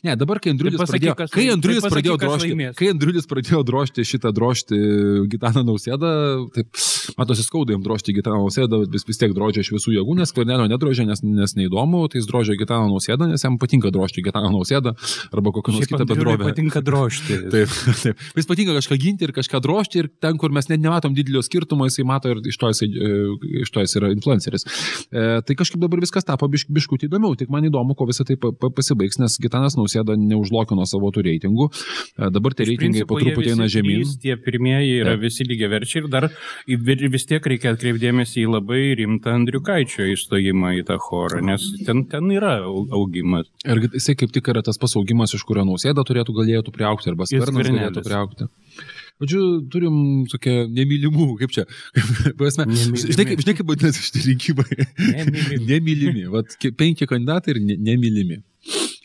Ne, 0.03 0.15
dabar, 0.19 0.39
kai 0.43 0.51
Andriulis 0.51 0.81
Tai 0.81 0.87
pradėjo, 0.89 1.13
kas 1.17 1.31
kai 1.31 1.45
Andriulis 1.51 1.85
tai 1.85 1.91
pradėjo 1.93 2.15
laimės. 2.19 2.75
kai 2.77 2.89
Andriulis 2.91 3.27
pradėjo 3.29 3.61
drožti 3.65 4.03
šitą 4.05 4.33
drožti 4.35 4.77
Gitaną 5.31 5.63
Nausėdą, 5.65 6.09
taip, 6.53 6.81
matosi 7.17 7.45
skaudai 7.45 7.77
jam 7.77 7.85
drožti 7.85 8.15
Gitaną 8.17 8.41
Nausėdą, 8.43 8.81
bet 8.83 8.91
vis, 8.93 9.05
vis 9.07 9.21
tiek 9.21 9.31
drožė 9.35 9.63
iš 9.63 9.71
visų 9.71 9.95
jėgų, 9.95 10.17
nes 10.19 10.33
Kvarnelio 10.35 10.67
nedrožė, 10.67 11.05
nes, 11.07 11.23
nes 11.23 11.55
neįdomu, 11.57 12.03
tai 12.11 12.19
jis 12.19 12.27
drožė 12.27 12.57
Gitaną 12.59 12.91
Nausėdą, 12.91 13.29
nes 13.31 13.45
jam 13.47 13.55
patinka 13.61 13.91
drožti 13.95 14.25
Gitaną 14.25 14.51
Nausėdą 14.57 14.93
arba 15.31 15.55
kokią 15.55 15.77
nors 15.77 15.89
kitą 15.89 16.07
bendrovę. 16.09 16.49
patinka 16.51 16.83
drožti. 16.83 17.39
Taip, 17.53 17.71
taip. 18.03 18.27
Vis 18.35 18.49
patinka 18.49 18.75
kažką 18.75 18.99
ginti 18.99 19.27
ir 19.27 19.33
kažką 19.35 19.63
drožti 19.63 20.03
ir 20.03 20.11
ten, 20.21 20.35
kur 20.37 20.51
mes 20.51 20.67
net 20.67 20.83
nematom 20.83 21.15
didelio 21.15 21.41
skirtumo, 21.45 21.87
jisai 21.87 22.05
mato 22.07 22.35
ir 22.35 22.43
iš 22.43 22.59
to 22.59 22.73
jisai, 22.73 22.91
e, 22.91 23.63
iš 23.63 23.71
to 23.71 23.85
jis 23.85 23.95
yra 24.01 24.11
influenceris. 24.11 24.67
E, 24.67 25.25
tai 25.47 25.57
kažkaip 25.57 25.79
dabar 25.81 26.03
viskas 26.03 26.27
tapo 26.27 26.49
biš, 26.51 26.67
biškutį 26.67 27.07
įdomiau, 27.07 27.37
tik 27.39 27.49
man 27.53 27.65
įdomu, 27.69 27.95
ko 27.97 28.09
visą 28.09 28.27
tai 28.27 28.35
pa, 28.41 28.51
pa, 28.51 28.69
pasibaigs, 28.73 29.19
nes 29.21 29.39
Gitanas 29.41 29.76
Nausėda 29.77 30.15
neužlokino 30.19 30.85
savo 30.89 31.11
tų 31.15 31.23
reitingų. 31.27 31.67
E, 32.17 32.29
dabar 32.33 32.55
tie 32.57 32.65
reitingai 32.71 33.05
po 33.07 33.19
truputį 33.21 33.53
eina 33.55 33.67
žemyn. 33.71 34.01
trys, 34.03 34.15
Tie 34.23 34.35
pirmieji 34.41 34.97
yra 35.03 35.13
Taip. 35.15 35.23
visi 35.27 35.45
lygiai 35.47 35.69
verčiai 35.75 36.03
ir 36.03 36.09
dar 36.11 36.29
vis 36.67 37.25
tiek 37.29 37.45
reikia 37.53 37.75
atkreipdėmėsi 37.75 38.43
į 38.43 38.49
labai 38.57 38.81
rimtą 38.99 39.35
Andriukaičio 39.37 40.09
įstojimą 40.15 40.73
į 40.81 40.85
tą 40.89 40.97
chorą, 41.07 41.41
nes 41.45 41.63
ten, 41.85 42.03
ten 42.09 42.29
yra 42.33 42.57
au- 42.65 42.87
augimas. 42.91 43.47
Ir 43.65 43.85
jisai 43.93 44.15
kaip 44.19 44.31
tik 44.35 44.49
yra 44.51 44.63
tas 44.65 44.77
pasaugimas, 44.81 45.33
iš 45.37 45.45
kurio 45.47 45.63
Nausėda 45.67 46.03
turėtų 46.07 46.33
galėtų 46.41 46.73
priaukti 46.75 47.11
arba 47.13 47.25
Skvernelis. 47.29 47.71
galėtų 47.77 48.03
priaukti. 48.05 48.49
Žodžiu, 49.17 49.41
turim 49.73 49.95
tokia 50.29 50.67
nemylimų, 50.69 51.25
kaip 51.39 51.49
čia, 51.55 51.63
prasme, 52.37 52.67
žinai, 52.69 53.25
kaip, 53.31 53.39
žinai, 53.41 53.55
kaip 53.57 53.65
vadinasi 53.71 54.03
šitie 54.05 54.21
rinkimai. 54.27 54.67
Nemylimi. 54.99 55.65
nemylimi. 55.71 56.25
Vat 56.35 56.53
ki- 56.61 56.69
penki 56.77 57.07
kandidatai 57.09 57.55
ir 57.55 57.59
ne, 57.65 57.79
nemylimi. 57.87 58.37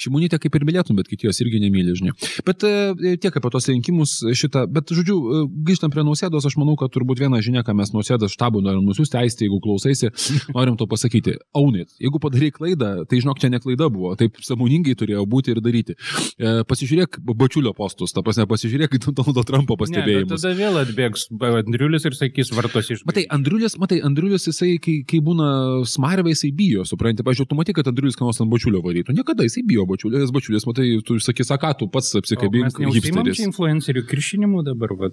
Šimonytė 0.03 0.41
kaip 0.43 0.57
ir 0.59 0.67
mylėtum, 0.69 0.99
bet 0.99 1.11
kiti 1.11 1.29
jos 1.29 1.41
irgi 1.45 1.61
nemyli, 1.63 1.95
žinai. 1.99 2.15
Bet 2.47 2.65
e, 2.67 3.17
tiek 3.23 3.37
apie 3.39 3.53
tos 3.55 3.69
rinkimus 3.71 4.19
šitą, 4.39 4.65
bet 4.73 4.93
žodžiu, 4.95 5.17
e, 5.19 5.43
grįžtant 5.69 5.95
prie 5.95 6.05
nausėdos, 6.07 6.47
aš 6.49 6.59
manau, 6.61 6.75
kad 6.81 6.93
turbūt 6.95 7.23
viena 7.23 7.41
žinia, 7.45 7.65
ką 7.67 7.75
mes 7.79 7.93
nausėdos 7.95 8.35
štabų 8.35 8.65
norim 8.65 8.85
nusiųsti, 8.89 9.19
aisti, 9.21 9.47
jeigu 9.47 9.61
klausaisi, 9.63 10.11
norim 10.57 10.79
to 10.81 10.89
pasakyti. 10.91 11.37
Aunit, 11.59 11.93
jeigu 12.03 12.21
padarai 12.23 12.51
klaidą, 12.55 12.93
tai 13.09 13.23
žinok, 13.23 13.41
čia 13.43 13.53
ne 13.53 13.63
klaida 13.63 13.89
buvo, 13.93 14.15
taip 14.19 14.41
samoningai 14.43 14.97
turėjo 14.99 15.25
būti 15.31 15.55
ir 15.55 15.63
daryti. 15.65 15.97
E, 16.39 16.55
pasižiūrėk 16.69 17.21
bačiulio 17.39 17.75
postus, 17.77 18.15
ta 18.15 18.25
prasme, 18.25 18.49
pasižiūrėk 18.51 18.99
Donaldo 19.13 19.45
Trumpo 19.47 19.77
pastebėjimus. 19.81 20.31
Ne, 20.31 20.39
tada 20.39 20.55
vėl 20.59 20.81
atbėgs 20.83 21.29
Andriulis 21.33 22.07
ir 22.09 22.17
sakys 22.17 22.53
vartos 22.55 22.91
iš. 22.93 23.05
Matai, 23.09 23.25
Andriulis, 23.33 23.77
matai, 23.81 24.01
Andriulis, 24.05 24.47
jisai, 24.49 24.77
kai, 24.83 24.99
kai 25.09 25.21
būna 25.25 25.83
smarvė, 25.89 26.33
jisai 26.35 26.53
bijo, 26.57 26.87
supranti, 26.89 27.25
pažiūrėjau, 27.27 27.51
tu 27.51 27.59
matai, 27.59 27.77
kad 27.77 27.91
Andriulis 27.91 28.19
ką 28.19 28.29
nors 28.29 28.41
ant 28.43 28.53
bačiulio 28.53 28.83
varytų. 28.85 29.15
Niekada 29.17 29.47
jisai 29.47 29.65
bijo 29.69 29.87
bačiulio, 29.93 30.23
nes 30.23 30.33
bačiulis, 30.35 30.67
matai, 30.69 30.89
tu 31.07 31.19
sakys, 31.23 31.53
ką 31.63 31.75
tu 31.79 31.89
pats 31.93 32.15
apsikabink. 32.21 32.81
Hipsteris. 32.97 33.45
influencerių 33.47 34.07
kiršinimu 34.09 34.65
dabar, 34.67 34.97
va, 34.99 35.13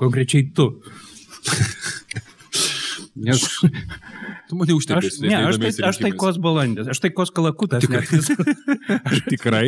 konkrečiai 0.00 0.48
tu. 0.56 0.72
Nes... 3.18 3.44
Tu 4.48 4.56
mane 4.56 4.72
užtepė. 4.72 5.10
Ne, 5.26 5.38
aš, 5.50 5.58
tai, 5.60 5.70
aš 5.90 5.98
taikos 6.00 6.38
balandės, 6.40 6.88
aš 6.88 7.02
taikos 7.04 7.32
kalakutas. 7.36 7.84
Tikrai? 7.84 8.04
Tikrai? 9.32 9.66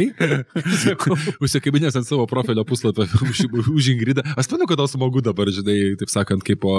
Užsikabinės 1.43 1.99
ant 2.01 2.09
savo 2.09 2.25
profilio 2.31 2.65
puslapio 2.69 3.05
už, 3.29 3.45
už 3.75 3.91
Ingridą. 3.93 4.25
Aš 4.41 4.49
manau, 4.55 4.69
kad 4.71 4.81
tau 4.81 4.89
smagu 4.91 5.21
dabar, 5.25 5.53
žinai, 5.53 5.99
taip 6.01 6.13
sakant, 6.13 6.45
kaip 6.47 6.63
po, 6.65 6.79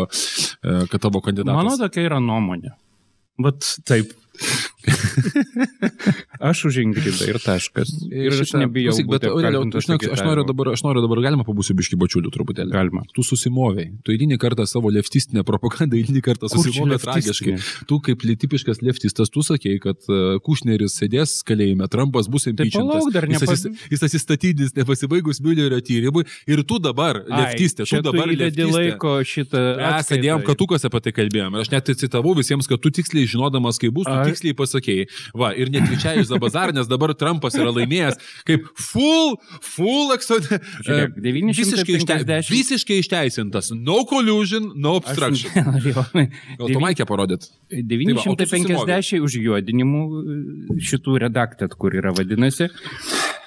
kad 0.64 0.98
tavo 0.98 1.22
kandidatas. 1.22 1.60
Mano 1.60 1.78
tokia 1.78 2.08
yra 2.10 2.22
nuomonė. 2.24 2.74
Bet 3.42 3.68
taip. 3.88 4.16
aš 6.52 6.66
už 6.70 6.82
Ingridą 6.84 7.28
ir 7.30 7.40
taškas. 7.42 7.92
Ir 8.10 8.34
aš 8.34 8.54
nebijau. 8.58 8.92
Klausyk, 8.92 9.10
bet 9.12 9.26
Aurelio, 9.30 9.64
aš, 9.78 9.90
aš, 10.10 10.24
noriu 10.26 10.46
dabar, 10.48 10.72
aš 10.74 10.84
noriu 10.86 11.04
dabar, 11.04 11.22
galima 11.24 11.46
pabūsiu 11.48 11.76
biški 11.78 12.00
bačiulių 12.02 12.32
truputėlį. 12.34 12.74
Galima. 12.74 13.04
Tu 13.16 13.26
susimoviai. 13.26 13.92
Tu 14.06 14.16
eilinį 14.16 14.40
kartą 14.42 14.66
savo 14.70 14.92
leftistinę 14.94 15.46
propagandą, 15.48 16.00
eilinį 16.00 16.24
kartą 16.26 16.50
susimovė 16.52 17.00
tragiškai. 17.04 17.58
Tu 17.90 18.00
kaip 18.08 18.26
tipiškas 18.44 18.82
leftistas, 18.86 19.32
tu 19.34 19.44
sakei, 19.46 19.78
kad 19.84 20.00
uh, 20.10 20.40
Kušneris 20.46 20.98
sėdės 21.02 21.40
kalėjime, 21.48 21.88
Trumpas 21.92 22.30
bus 22.32 22.48
impeachintas. 22.52 23.08
Tai 23.12 23.26
jis, 23.30 23.46
asis, 23.46 23.86
jis 23.92 24.06
atsistatydins 24.08 24.76
nepasibaigus 24.78 25.42
Müllerio 25.44 25.80
tyrimui 25.86 26.26
ir 26.50 26.64
tu 26.68 26.80
dabar, 26.82 27.22
leftistė, 27.28 27.86
tu 27.90 28.02
dabar 28.06 28.32
leftistė. 28.32 28.70
laiko 28.72 29.18
šitą. 29.28 29.62
Mes 29.82 30.10
sėdėjom 30.10 30.46
katukas 30.48 30.88
apie 30.88 31.04
tai 31.06 31.16
kalbėjome. 31.16 31.62
Aš 31.62 31.72
net 31.74 31.92
citavau 32.02 32.34
visiems, 32.38 32.70
kad 32.70 32.82
tu 32.82 32.92
tiksliai 32.94 33.30
žinodamas, 33.30 33.80
kaip 33.82 33.94
bus, 33.96 34.10
tu 34.10 34.32
tiksliai 34.32 34.58
pasakėjai. 34.58 34.71
Va, 35.38 35.52
ir 35.58 35.72
netvičiai 35.74 36.22
iš 36.22 36.30
Zabazar, 36.32 36.74
nes 36.76 36.90
dabar 36.90 37.14
Trumpas 37.18 37.58
yra 37.60 37.74
laimėjęs 37.76 38.20
kaip 38.48 38.68
full, 38.80 39.36
full 39.66 40.14
eksodė. 40.16 40.62
Visiškai, 41.22 41.98
ište, 42.00 42.20
visiškai 42.50 43.00
išteisintas. 43.04 43.72
No 43.76 44.02
collusion, 44.10 44.72
no 44.76 44.96
obstruction. 45.00 45.52
Gal 46.60 46.68
tu 46.68 46.84
Maikė 46.84 47.08
parodyt? 47.10 47.50
950 47.72 48.86
tai 48.88 49.00
va, 49.02 49.24
užjuodinimų 49.28 50.04
šitų 50.92 51.18
redaktat, 51.26 51.76
kur 51.80 51.96
yra 51.98 52.14
vadinasi. 52.16 52.70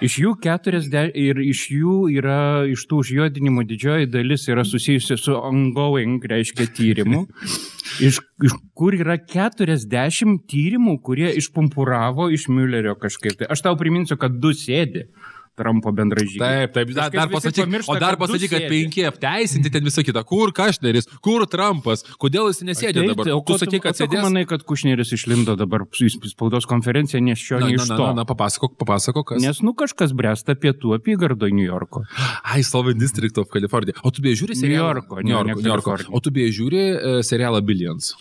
Iš 0.05 0.19
jų 0.21 0.35
40 0.43 1.15
ir 1.17 1.41
iš 1.45 1.69
jų 1.73 1.99
yra, 2.19 2.65
iš 2.69 2.85
tų 2.91 3.01
užjuodinimų 3.05 3.65
didžioji 3.71 4.11
dalis 4.11 4.49
yra 4.51 4.65
susijusi 4.67 5.17
su 5.21 5.37
ongoing, 5.39 6.25
reiškia 6.31 6.69
tyrimu. 6.75 7.25
Iš, 8.01 8.19
iš 8.45 8.55
kur 8.77 8.97
yra 8.97 9.19
40 9.21 10.39
tyrimų, 10.51 10.97
kurie 11.05 11.31
išpumpuravo 11.39 12.31
iš 12.33 12.49
Müllerio 12.49 12.97
kažkaip. 13.01 13.37
Tai 13.41 13.51
aš 13.53 13.65
tau 13.67 13.77
priminsiu, 13.81 14.17
kad 14.21 14.39
du 14.41 14.55
sėdi. 14.57 15.09
Trumpo 15.59 15.93
bendražygį. 15.95 16.39
Taip, 16.41 16.73
taip, 16.75 16.91
dar, 16.97 17.13
dar 17.15 17.31
pasakyk, 17.31 17.63
pamiršta, 17.63 17.93
o 17.93 18.01
dar 18.03 18.17
pasakyk, 18.19 18.51
kad 18.51 18.65
penki 18.73 19.05
apteisinti 19.07 19.71
ten 19.75 19.87
visą 19.87 20.03
kitą. 20.07 20.25
Kur 20.27 20.51
Kašneris, 20.57 21.07
kur 21.25 21.45
Trumpas, 21.51 22.03
kodėl 22.21 22.51
jis 22.51 22.65
nesėdė 22.67 23.05
taip, 23.05 23.13
dabar? 23.13 23.31
O 23.37 23.43
tu 23.47 23.59
sakai, 23.63 23.81
kad 23.85 23.99
sėdės. 23.99 24.25
manai, 24.27 24.45
kad 24.51 24.65
Kušneris 24.67 25.15
išlindo 25.15 25.55
dabar 25.61 25.87
į 25.87 26.11
spaudos 26.33 26.67
konferenciją, 26.71 27.23
nes 27.23 27.39
šio 27.39 27.63
na, 27.63 27.71
iš 27.71 27.87
na, 27.87 28.01
to. 28.01 28.09
Na, 28.11 28.19
na, 28.23 28.27
papasakok, 28.29 28.75
papasakok, 28.83 29.29
kas. 29.31 29.45
Nes, 29.45 29.63
nu, 29.65 29.77
kažkas 29.79 30.17
bręsta 30.17 30.59
pietų 30.59 30.97
apygardo 30.99 31.51
New 31.53 31.67
Yorko. 31.67 32.03
Ai, 32.43 32.65
Sloven 32.67 32.99
District 32.99 33.39
of 33.39 33.53
California. 33.55 33.95
O 34.03 34.11
tu 34.15 34.25
beje 34.25 34.43
žiūri 34.43 34.59
serialą? 34.59 34.75
New 34.75 34.91
Yorko, 34.91 35.23
New 35.23 35.37
Yorko. 35.39 35.63
New 35.63 35.71
Yorko. 35.71 35.99
O 36.11 36.23
tu 36.25 36.35
beje 36.35 36.51
žiūri 36.59 36.85
uh, 36.91 37.23
serialą 37.27 37.63
Billions? 37.63 38.15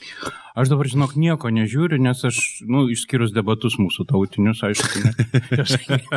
Aš 0.53 0.69
dabar, 0.69 0.85
žinok, 0.85 1.15
nieko 1.17 1.49
nežiūriu, 1.49 1.97
nes 1.97 2.19
aš, 2.29 2.37
nu, 2.69 2.83
išskyrus 2.93 3.31
debatus 3.33 3.79
mūsų 3.81 4.03
tautinius, 4.05 4.59
aišku, 4.61 4.99
ne. 5.01 5.13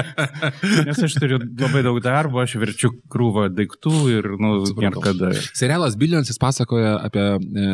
nes 0.91 0.99
aš 1.07 1.15
turiu 1.17 1.39
labai 1.41 1.81
daug 1.87 1.97
darbo, 2.05 2.43
aš 2.43 2.59
verčiu 2.61 2.91
krūvą 3.09 3.47
daiktų 3.57 3.93
ir, 4.13 4.29
nu, 4.37 4.59
niekada. 4.77 5.31
Serialas 5.57 5.97
Billions 5.97 6.29
jis 6.29 6.41
pasakoja 6.43 6.99
apie 7.07 7.25
e, 7.33 7.71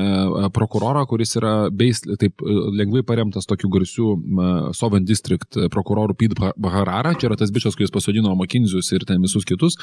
prokurorą, 0.55 1.03
kuris 1.11 1.35
yra 1.41 1.67
beis, 1.67 2.05
taip 2.23 2.47
e, 2.47 2.55
lengvai 2.79 3.03
paremtas 3.11 3.51
tokiu 3.51 3.67
garsiu 3.75 4.13
e, 4.15 4.53
Sovereign 4.79 5.09
District 5.09 5.59
prokuroru 5.75 6.15
Pete 6.15 6.53
Baharara, 6.55 7.17
čia 7.19 7.33
yra 7.33 7.41
tas 7.43 7.51
bičias, 7.51 7.75
kuris 7.75 7.91
pasodino 7.91 8.37
Makinzius 8.39 8.93
ir 8.95 9.09
ten 9.11 9.19
visus 9.27 9.49
kitus, 9.51 9.81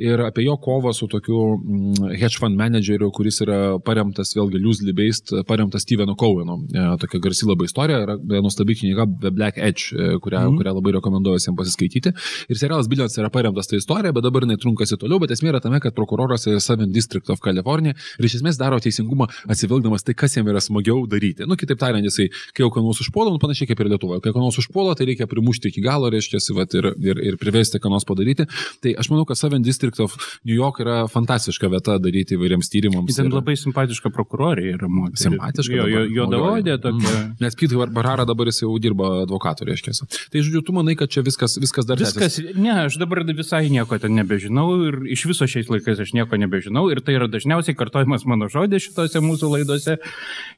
ir 0.00 0.24
apie 0.24 0.48
jo 0.48 0.56
kovą 0.64 0.96
su 0.96 1.12
tokiu 1.12 1.44
mm, 1.60 2.16
hedge 2.16 2.40
fund 2.40 2.56
manageriu, 2.56 3.12
kuris 3.12 3.44
yra 3.44 3.60
paremtas, 3.84 4.32
vėlgi, 4.32 4.64
loosely 4.64 4.96
based, 4.96 5.36
paremtas 5.44 5.84
Stevenu 5.84 6.16
Coweno. 6.22 6.58
E, 6.70 6.86
tokia 7.02 7.20
garsi 7.26 7.48
labai 7.48 7.66
istorija, 7.68 8.00
yra 8.06 8.16
nuostabi 8.44 8.76
knyga 8.78 9.06
The 9.24 9.32
Black 9.34 9.58
Edge, 9.58 9.90
e, 9.92 10.16
kurią, 10.22 10.44
mm. 10.46 10.58
kurią 10.60 10.74
labai 10.78 10.94
rekomenduoju 10.98 11.40
visiems 11.40 11.58
pasiskaityti. 11.58 12.14
Ir 12.52 12.60
serialas 12.60 12.90
Billions 12.90 13.18
yra 13.18 13.30
paremtas 13.34 13.70
tą 13.70 13.80
istoriją, 13.80 14.14
bet 14.16 14.26
dabar 14.26 14.46
jinai 14.46 14.58
trunkasi 14.62 14.98
toliau, 15.00 15.20
bet 15.22 15.34
esmė 15.34 15.52
yra 15.52 15.62
tame, 15.64 15.80
kad 15.82 15.96
prokuroras 15.96 16.46
yra 16.50 16.62
Seven 16.62 16.92
District 16.94 17.30
of 17.32 17.42
California 17.44 17.96
ir 18.18 18.28
iš 18.28 18.38
esmės 18.40 18.60
daro 18.60 18.78
teisingumą 18.82 19.28
atsivilgdamas 19.50 20.06
tai, 20.06 20.14
kas 20.18 20.36
jam 20.36 20.48
yra 20.52 20.62
smagiau 20.62 21.06
daryti. 21.10 21.46
Nu, 21.48 21.58
kitaip 21.60 21.80
tariant, 21.80 22.06
jisai, 22.06 22.28
kai 22.54 22.64
jau 22.64 22.70
ką 22.74 22.84
nors 22.84 23.02
užpuola, 23.04 23.32
nu, 23.34 23.40
panašiai 23.42 23.70
kaip 23.70 23.82
ir 23.82 23.92
Lietuvoje, 23.92 24.22
kai 24.24 24.34
ką 24.34 24.42
nors 24.42 24.58
užpuola, 24.62 24.94
tai 24.98 25.08
reikia 25.10 25.28
primušti 25.30 25.72
iki 25.72 25.84
galo, 25.84 26.10
reiškia, 26.12 26.40
vat, 26.56 26.76
ir, 26.78 26.92
ir, 27.02 27.22
ir 27.32 27.38
priversti 27.40 27.80
ką 27.82 27.92
nors 27.92 28.06
padaryti. 28.08 28.46
Tai 28.82 28.94
aš 29.02 29.10
manau, 29.12 29.26
kad 29.28 29.40
Seven 29.40 29.64
District 29.66 29.98
of 30.02 30.16
New 30.46 30.56
York 30.56 30.80
yra 30.84 31.02
fantastiška 31.10 31.70
vieta 31.72 31.98
daryti 32.02 32.36
įvairiams 32.38 32.70
tyrimams. 32.72 33.16
Ten 33.16 33.30
ir... 33.30 33.36
labai 33.36 33.56
simpatiška 33.58 34.12
prokurorė 34.14 34.72
yra 34.76 34.90
moteris. 34.90 35.26
Simpatiška. 35.26 35.76
Jo, 35.76 35.88
jo 35.88 36.04
juodaodė 36.16 36.76
tokia. 36.82 37.12
Mm. 37.12 37.32
Nes 37.42 37.56
Peter 37.58 37.92
Barara 37.94 38.26
dabar 38.28 38.50
jis 38.50 38.62
jau 38.64 38.72
dirba 38.82 39.10
advokatų, 39.22 39.68
reiškia. 39.70 39.94
Tai 40.32 40.42
žodžiu, 40.44 40.62
tu 40.66 40.74
manai, 40.76 40.94
kad 40.98 41.12
čia 41.12 41.24
viskas, 41.26 41.56
viskas 41.62 41.88
dar 41.88 42.00
viskas. 42.00 42.38
Tęsis. 42.38 42.56
Ne, 42.58 42.74
aš 42.86 42.98
dabar 43.00 43.22
visai 43.28 43.64
nieko 43.72 43.98
ten 44.02 44.14
nebežinau 44.18 44.66
ir 44.88 45.00
iš 45.16 45.26
viso 45.30 45.48
šiais 45.48 45.70
laikais 45.72 46.02
aš 46.04 46.14
nieko 46.16 46.38
nebežinau 46.40 46.88
ir 46.92 47.02
tai 47.04 47.16
yra 47.18 47.28
dažniausiai 47.32 47.78
kartojimas 47.78 48.26
mano 48.28 48.50
žodis 48.52 48.86
šitose 48.88 49.22
mūsų 49.24 49.52
laidose, 49.56 49.98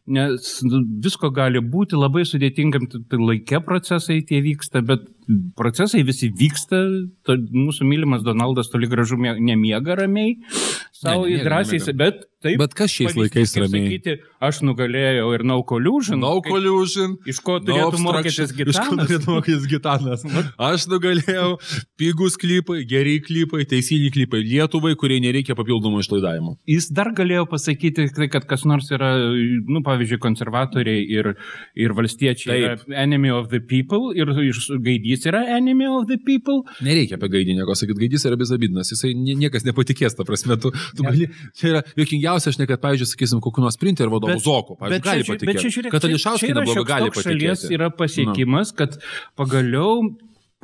nes 0.07 0.51
visko 1.05 1.31
gali 1.35 1.63
būti 1.63 1.99
labai 1.99 2.27
sudėtingam, 2.29 2.89
tai 2.91 3.21
laikė 3.21 3.63
procesai 3.65 4.21
tie 4.27 4.43
vyksta, 4.45 4.85
bet 4.85 5.07
procesai 5.59 6.03
visi 6.07 6.31
vyksta, 6.35 6.81
to, 7.27 7.39
mūsų 7.55 7.87
mylimas 7.89 8.25
Donaldas 8.27 8.71
toli 8.73 8.89
gražu 8.91 9.19
nemiega 9.19 9.97
ramiai, 9.99 10.39
savo 10.95 11.27
įdrasiai, 11.31 11.95
bet 11.99 12.25
taip. 12.45 12.59
Bet 12.61 12.75
kas 12.77 12.93
šiais 12.93 13.17
laikais 13.17 13.55
ramiai? 13.59 13.89
Sakyti, 13.89 14.17
aš 14.45 14.61
nugalėjau 14.67 15.31
ir 15.37 15.45
no 15.49 15.59
collusion. 15.67 16.21
No 16.23 16.37
collusion. 16.45 17.17
Iš 17.29 17.41
ko 17.45 17.59
turėtų 17.65 18.01
no 18.01 18.05
mokytis 18.09 18.53
gitanas? 18.57 18.77
Iš 18.77 18.91
ko 18.91 18.99
turėtų 19.01 19.31
mokytis 19.33 19.67
gitanas? 19.71 20.25
aš 20.71 20.87
nugalėjau 20.93 21.49
pigus 22.01 22.39
klipai, 22.41 22.83
geri 22.89 23.17
klipai, 23.25 23.65
teisingi 23.71 24.13
klipai 24.15 24.43
Lietuvai, 24.45 24.95
kurie 25.01 25.21
nereikia 25.25 25.57
papildomų 25.59 26.05
išlaidavimo. 26.05 26.57
Jis 26.71 26.91
dar 26.95 27.13
galėjo 27.17 27.47
pasakyti, 27.51 28.09
kad 28.33 28.49
kas 28.51 28.67
nors 28.69 28.91
yra, 28.95 29.15
nu, 29.25 29.83
pavyzdžiui, 29.87 30.21
konservatoriai 30.23 31.05
ir, 31.17 31.33
ir 31.79 31.97
valstiečiai 31.97 32.77
enemy 32.93 33.33
of 33.33 33.51
the 33.53 33.61
people 33.61 34.13
ir 34.17 34.31
gaidys 35.15 35.27
yra 35.31 35.45
enemy 35.57 35.87
of 35.87 36.07
the 36.09 36.19
people. 36.19 36.63
Nereikia 36.85 37.19
apie 37.19 37.31
gaidį 37.33 37.57
nieko 37.59 37.77
sakyti, 37.79 38.01
gaidys 38.05 38.27
yra 38.29 38.39
bezabidinas, 38.41 38.91
jisai 38.93 39.15
niekas 39.15 39.67
nepatikės, 39.69 40.17
ta 40.19 40.27
prasme, 40.27 40.59
tu, 40.61 40.73
tu 40.97 41.07
gali, 41.07 41.29
čia 41.59 41.71
yra 41.73 41.83
jokingiausia, 41.99 42.53
aš 42.53 42.61
ne 42.61 42.69
kad, 42.71 42.83
pavyzdžiui, 42.83 43.11
sakysim, 43.15 43.43
kokiu 43.45 43.65
nors 43.65 43.79
sprinter 43.79 44.13
vadovu 44.13 44.39
Zoku, 44.43 44.79
pavyzdžiui, 44.81 45.07
gali 45.07 45.27
patikėti. 45.29 45.51
Bet 45.51 45.63
čia, 45.63 45.73
žiūrėk, 45.79 45.95
kad 45.95 46.09
Ališauskai 46.11 46.53
neblogai 46.53 46.87
gali 46.91 47.15
patikėti. 47.15 47.41
Šalies 47.41 47.67
yra 47.79 47.91
pasiekimas, 47.95 48.75
kad 48.77 48.99
pagaliau 49.39 50.11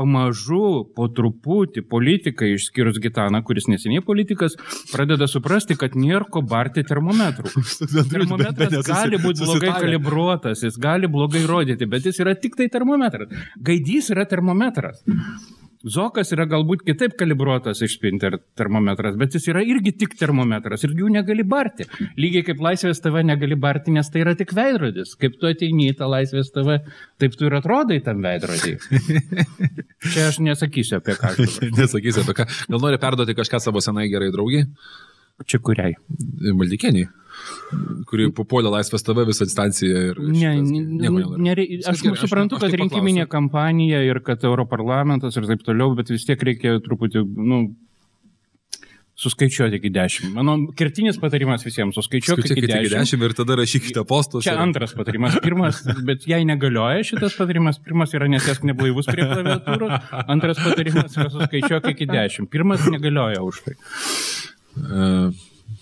pamažu, 0.01 0.87
po 0.97 1.09
truputį 1.13 1.85
politikai, 1.91 2.55
išskyrus 2.57 3.01
Gitaną, 3.03 3.43
kuris 3.47 3.69
neseniai 3.71 4.05
politikas, 4.05 4.57
pradeda 4.93 5.29
suprasti, 5.31 5.77
kad 5.81 5.97
nėra 5.99 6.29
ko 6.33 6.43
barti 6.47 6.85
termometrų. 6.87 7.53
Termometras 8.15 8.89
gali 8.89 9.21
būti 9.21 9.45
blogai 9.45 9.75
kalibruotas, 9.77 10.65
jis 10.67 10.81
gali 10.81 11.11
blogai 11.11 11.45
rodyti, 11.49 11.89
bet 11.91 12.09
jis 12.09 12.23
yra 12.25 12.37
tik 12.39 12.57
tai 12.61 12.71
termometras. 12.73 13.33
Gaidys 13.71 14.13
yra 14.15 14.27
termometras. 14.29 15.05
Zokas 15.81 16.29
yra 16.35 16.45
galbūt 16.45 16.83
kitaip 16.85 17.15
kalibruotas 17.17 17.79
iš 17.81 17.95
Spinter 17.97 18.35
termometras, 18.59 19.15
bet 19.21 19.33
jis 19.33 19.47
yra 19.49 19.63
irgi 19.65 19.95
tik 20.03 20.13
termometras 20.21 20.85
ir 20.85 20.93
jų 20.99 21.09
negali 21.15 21.41
barti. 21.49 21.87
Lygiai 22.21 22.45
kaip 22.45 22.61
Laisvės 22.61 23.01
TV 23.01 23.23
negali 23.25 23.57
barti, 23.57 23.95
nes 23.95 24.13
tai 24.13 24.21
yra 24.27 24.35
tik 24.37 24.53
veidrodis. 24.57 25.15
Kaip 25.21 25.39
tu 25.41 25.49
ateini 25.49 25.89
į 25.89 25.97
tą 25.97 26.11
Laisvės 26.13 26.53
TV, 26.53 26.83
taip 27.23 27.39
tu 27.39 27.49
ir 27.49 27.57
atrodai 27.57 28.03
tam 28.05 28.21
veidrodį. 28.27 28.75
Čia 30.13 30.27
aš 30.29 30.43
nesakysiu 30.45 30.99
apie 31.01 31.17
ką. 31.17 31.33
Nesakysiu 31.81 32.27
apie 32.27 32.37
ką. 32.43 32.49
Gal 32.69 32.85
nori 32.85 33.01
perduoti 33.01 33.39
kažką 33.41 33.63
savo 33.65 33.81
senai 33.81 34.11
gerai 34.13 34.29
draugiai? 34.37 34.69
Čia 35.49 35.63
kuriai? 35.65 35.97
Maldikieniai, 36.53 37.09
kuri 38.11 38.31
papuolė 38.35 38.73
Laisvės 38.77 39.05
TV 39.07 39.25
visą 39.29 39.47
instanciją 39.47 40.01
ir... 40.11 40.19
Ne, 40.21 40.55
šitas- 40.65 40.73
ne, 40.73 41.11
Viskas 41.79 41.93
aš 41.95 42.03
gerai, 42.03 42.17
aš- 42.17 42.25
suprantu, 42.27 42.57
aš 42.59 42.65
kad 42.67 42.71
tik 42.75 42.81
rinkiminė 42.85 43.25
paklausiu. 43.27 43.35
kampanija 43.37 44.01
ir 44.09 44.21
kad 44.27 44.43
Europarlamentas 44.49 45.37
ir 45.39 45.47
taip 45.53 45.63
toliau, 45.67 45.95
bet 45.99 46.11
vis 46.11 46.25
tiek 46.27 46.43
reikia 46.51 46.79
truputį, 46.83 47.23
nu, 47.37 47.61
suskaičiuoti 49.21 49.77
iki 49.77 49.91
dešimt. 49.93 50.31
Mano 50.33 50.55
kertinis 50.77 51.19
patarimas 51.21 51.61
visiems, 51.67 51.93
suskaičiuoti 51.99 52.41
iki 52.41 52.49
Skaičiuokite 52.55 52.79
iki 52.81 52.89
dešimt. 52.95 53.21
10 53.21 53.27
ir 53.29 53.35
tada 53.37 53.57
rašykite 53.61 54.05
postus. 54.09 54.47
Čia 54.47 54.55
ir- 54.57 54.63
antras 54.65 54.95
patarimas. 54.97 55.37
Pirmas, 55.45 55.83
bet 56.09 56.25
jai 56.31 56.41
negalioja 56.49 57.05
šitas 57.05 57.37
patarimas. 57.37 57.77
Pirmas 57.85 58.15
yra 58.17 58.31
nesėsk 58.33 58.65
neblaivus 58.65 59.11
prie 59.13 59.27
klaviatūros. 59.29 60.09
Antras 60.25 60.63
patarimas 60.65 61.19
yra 61.21 61.29
suskaičiuok 61.37 61.91
iki 61.93 62.09
dešimt. 62.09 62.49
Pirmas 62.51 62.87
negalioja 62.89 63.45
už 63.45 63.61
tai. 63.67 63.77
E, 64.81 65.31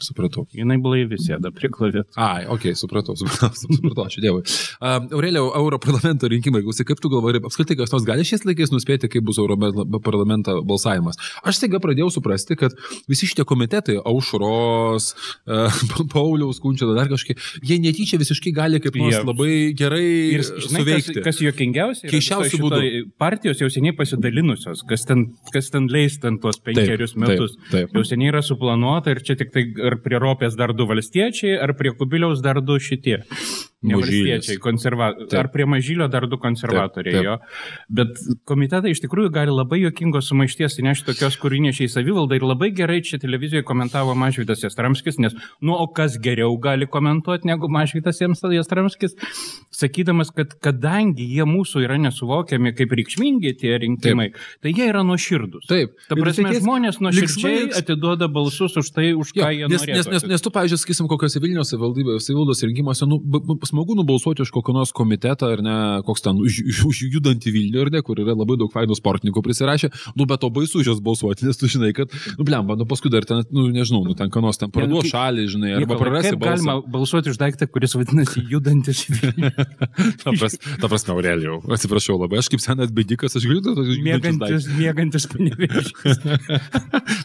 supratau. 0.02 0.47
Jinai 0.57 0.78
blaivi 0.83 1.18
sėda 1.21 1.52
prie 1.54 1.71
klaviatūros. 1.73 2.18
Ai, 2.21 2.47
okay, 2.50 2.75
supratau, 2.78 3.16
supratau, 3.18 3.50
supratau, 3.78 4.07
ačiū 4.07 4.23
Dievui. 4.25 4.45
Um, 4.80 5.09
Aurelio, 5.18 5.45
Europarlamento 5.59 6.30
rinkimai, 6.30 6.62
klausyk, 6.66 6.88
kaip 6.92 7.02
tu 7.02 7.11
galvoji, 7.12 7.42
apskritai 7.49 7.78
kas 7.78 7.92
nors 7.95 8.07
gali 8.09 8.26
šiais 8.28 8.47
laikais 8.49 8.73
nuspėti, 8.75 9.11
kaip 9.12 9.26
bus 9.28 9.40
Europarlamento 9.42 10.59
balsavimas? 10.68 11.21
Aš 11.45 11.61
staiga 11.61 11.83
pradėjau 11.85 12.11
suprasti, 12.18 12.57
kad 12.59 12.76
visi 13.11 13.28
šitie 13.30 13.47
komitetai, 13.49 13.99
Aušros, 14.09 15.12
uh, 15.49 15.83
Pauliaus, 16.14 16.61
Kunčio, 16.62 16.90
dar 16.97 17.11
kažkaip, 17.11 17.40
jie 17.64 17.80
netyčia 17.83 18.21
visiškai 18.21 18.54
gali 18.57 18.83
kaip 18.83 18.97
nors 18.99 19.21
labai 19.26 19.75
gerai 19.78 20.07
Ir 20.38 20.45
žinai, 20.45 20.59
kas, 20.59 20.73
suveikti. 20.75 21.23
kas 21.25 21.40
juokingiausia, 21.42 22.07
yra 22.09 22.14
Keisčiausiu 22.14 22.59
visoj 22.62 22.78
šitoj 22.78 23.04
partijos 23.21 23.62
jau 23.62 23.68
seniai 23.73 23.95
pasidalinusios, 23.97 24.83
kas 24.88 25.04
ten, 25.09 25.25
kas 25.54 25.71
ten 25.75 25.88
leis 25.92 26.18
ten 26.23 26.38
tuos 26.42 26.61
penkerius 26.64 27.14
taip, 27.14 27.23
metus. 27.25 27.57
taip. 27.73 27.92
Jau 27.97 28.04
seniai 28.07 28.33
yra 28.33 28.42
suplanuota 28.45 29.14
ir 29.14 29.23
čia 29.26 29.37
tik 29.40 29.52
tai 29.54 29.64
ar 29.80 29.99
prie 30.04 30.20
Ropės 30.23 30.56
dar 30.58 30.75
du 30.76 30.87
valstiečiai, 30.88 31.56
ar 31.62 31.75
prie 31.78 31.94
Kubiliaus 31.97 32.42
dar 32.44 32.61
du 32.64 32.78
šitie. 32.82 33.23
Ne 33.87 33.94
valstiečiai, 33.94 34.56
konserva... 34.58 35.12
Taip. 35.14 35.37
ar 35.38 35.49
prie 35.54 35.62
Mažylio 35.70 36.08
dar 36.11 36.25
du 36.26 36.35
konservatoriai 36.42 37.14
Taip, 37.14 37.26
jo. 37.28 37.35
Bet 37.94 38.16
komitetai 38.50 38.90
iš 38.90 38.99
tikrųjų 39.04 39.30
gali 39.37 39.52
labai 39.54 39.78
juokingos 39.85 40.26
sumaišties 40.32 40.80
įnešti 40.82 41.06
tokios 41.12 41.37
kūrinėšiai 41.38 41.87
savivaldą 41.92 42.40
ir 42.40 42.47
labai 42.49 42.73
gerai 42.75 42.97
čia 43.06 43.20
televizijoje 43.23 43.62
komentavo 43.68 44.16
Mažvydas 44.18 44.64
Jastramskis, 44.66 45.20
nes, 45.23 45.37
nu, 45.62 45.76
o 45.78 45.87
kas 45.94 46.16
geriau 46.18 46.56
gali 46.58 46.88
komentuoti 46.90 47.47
negu 47.47 47.70
Mažvydas 47.70 48.18
Jastramskis, 48.18 49.14
sakydamas, 49.78 50.32
kad 50.35 50.56
kadangi 50.64 51.28
jie 51.37 51.47
mūsų 51.47 51.85
yra 51.87 52.00
nesuvokiami 52.02 52.75
kaip 52.75 52.97
reikšmingi 52.99 53.54
tie 53.62 53.76
rinkimai, 53.85 54.32
Taip. 54.35 54.42
tai 54.64 54.75
jie 54.75 54.90
yra 54.90 55.04
nuoširdus. 55.06 55.68
Taip. 55.70 55.94
Ta 56.11 56.18
prasme, 56.18 56.49
tokiais 56.49 56.64
žmonės 56.66 56.99
nuoširdžiai 57.04 57.54
linksmais- 57.54 57.78
atiduoda 57.85 58.26
balsus 58.26 58.75
už 58.82 58.90
tai, 58.90 59.12
už 59.14 59.30
Jo, 59.38 59.44
ką 59.47 59.54
jie 59.54 59.70
nes, 59.70 59.87
norėtų. 59.87 59.97
nes, 60.02 60.11
nes, 60.16 60.28
nes 60.35 60.42
tu, 60.42 60.50
pavyzdžiui, 60.50 60.82
sakysim, 60.82 61.06
kokiose 61.14 61.38
Vilnius 61.47 61.70
savivaldybės- 61.70 62.26
savivaldos 62.26 62.66
rinkimuose, 62.66 63.06
nu, 63.06 63.23
smagu 63.68 63.96
nubalsuoti 63.98 64.42
už 64.44 64.52
kokį 64.54 64.75
nors 64.76 64.92
komitetą, 64.96 65.50
ar 65.56 65.62
ne, 65.64 65.76
koks 66.06 66.25
ten 66.25 66.40
už, 66.42 66.60
už, 66.90 67.02
judantį 67.14 67.52
Vilnių, 67.54 67.82
ar 67.84 67.90
ne, 67.94 68.02
kur 68.06 68.20
yra 68.22 68.34
labai 68.37 68.56
daug 68.60 68.72
fainų 68.72 68.96
sportininkų 68.98 69.42
prisirašę, 69.44 69.90
nu, 70.18 70.26
bet 70.28 70.42
to 70.42 70.50
baisu 70.54 70.80
už 70.82 70.90
juos 70.92 71.02
balsuoti, 71.04 71.46
nes 71.48 71.58
tu 71.60 71.68
žinai, 71.70 71.92
kad, 71.96 72.12
nu, 72.38 72.46
blemba, 72.48 72.76
nu, 72.78 72.87
paskui 72.88 73.12
dar 73.12 73.26
ten, 73.28 73.44
nu, 73.54 73.68
nežinau, 73.75 74.02
nu, 74.06 74.16
ten 74.18 74.32
ką 74.32 74.42
nors 74.44 74.60
ten 74.60 74.72
parduos 74.75 75.04
kaip- 75.06 75.14
šalį, 75.14 75.46
žinai, 75.54 75.72
arba 75.78 75.98
prarasi 76.00 76.34
balsą. 76.34 76.64
galima 76.64 76.78
balsuoti 76.96 77.32
už 77.34 77.40
daiktą, 77.40 77.68
kuris 77.72 77.96
vadinasi 77.98 78.44
judantis 78.50 79.04
Vilnių? 79.12 79.52
Ta 80.22 80.32
prasme, 80.32 80.76
ta 80.80 80.88
prasme 80.90 81.14
Aurelijau, 81.14 81.58
atsiprašau 81.75 82.18
labai, 82.20 82.40
aš 82.42 82.48
kaip 82.52 82.62
senas 82.62 82.90
bedikas, 82.94 83.37
aš 83.38 83.46
galiu 83.48 83.62
tos 83.64 83.78
Mėgantis, 84.04 84.68
mėgantis 84.80 85.26
panevėžys. 85.30 85.92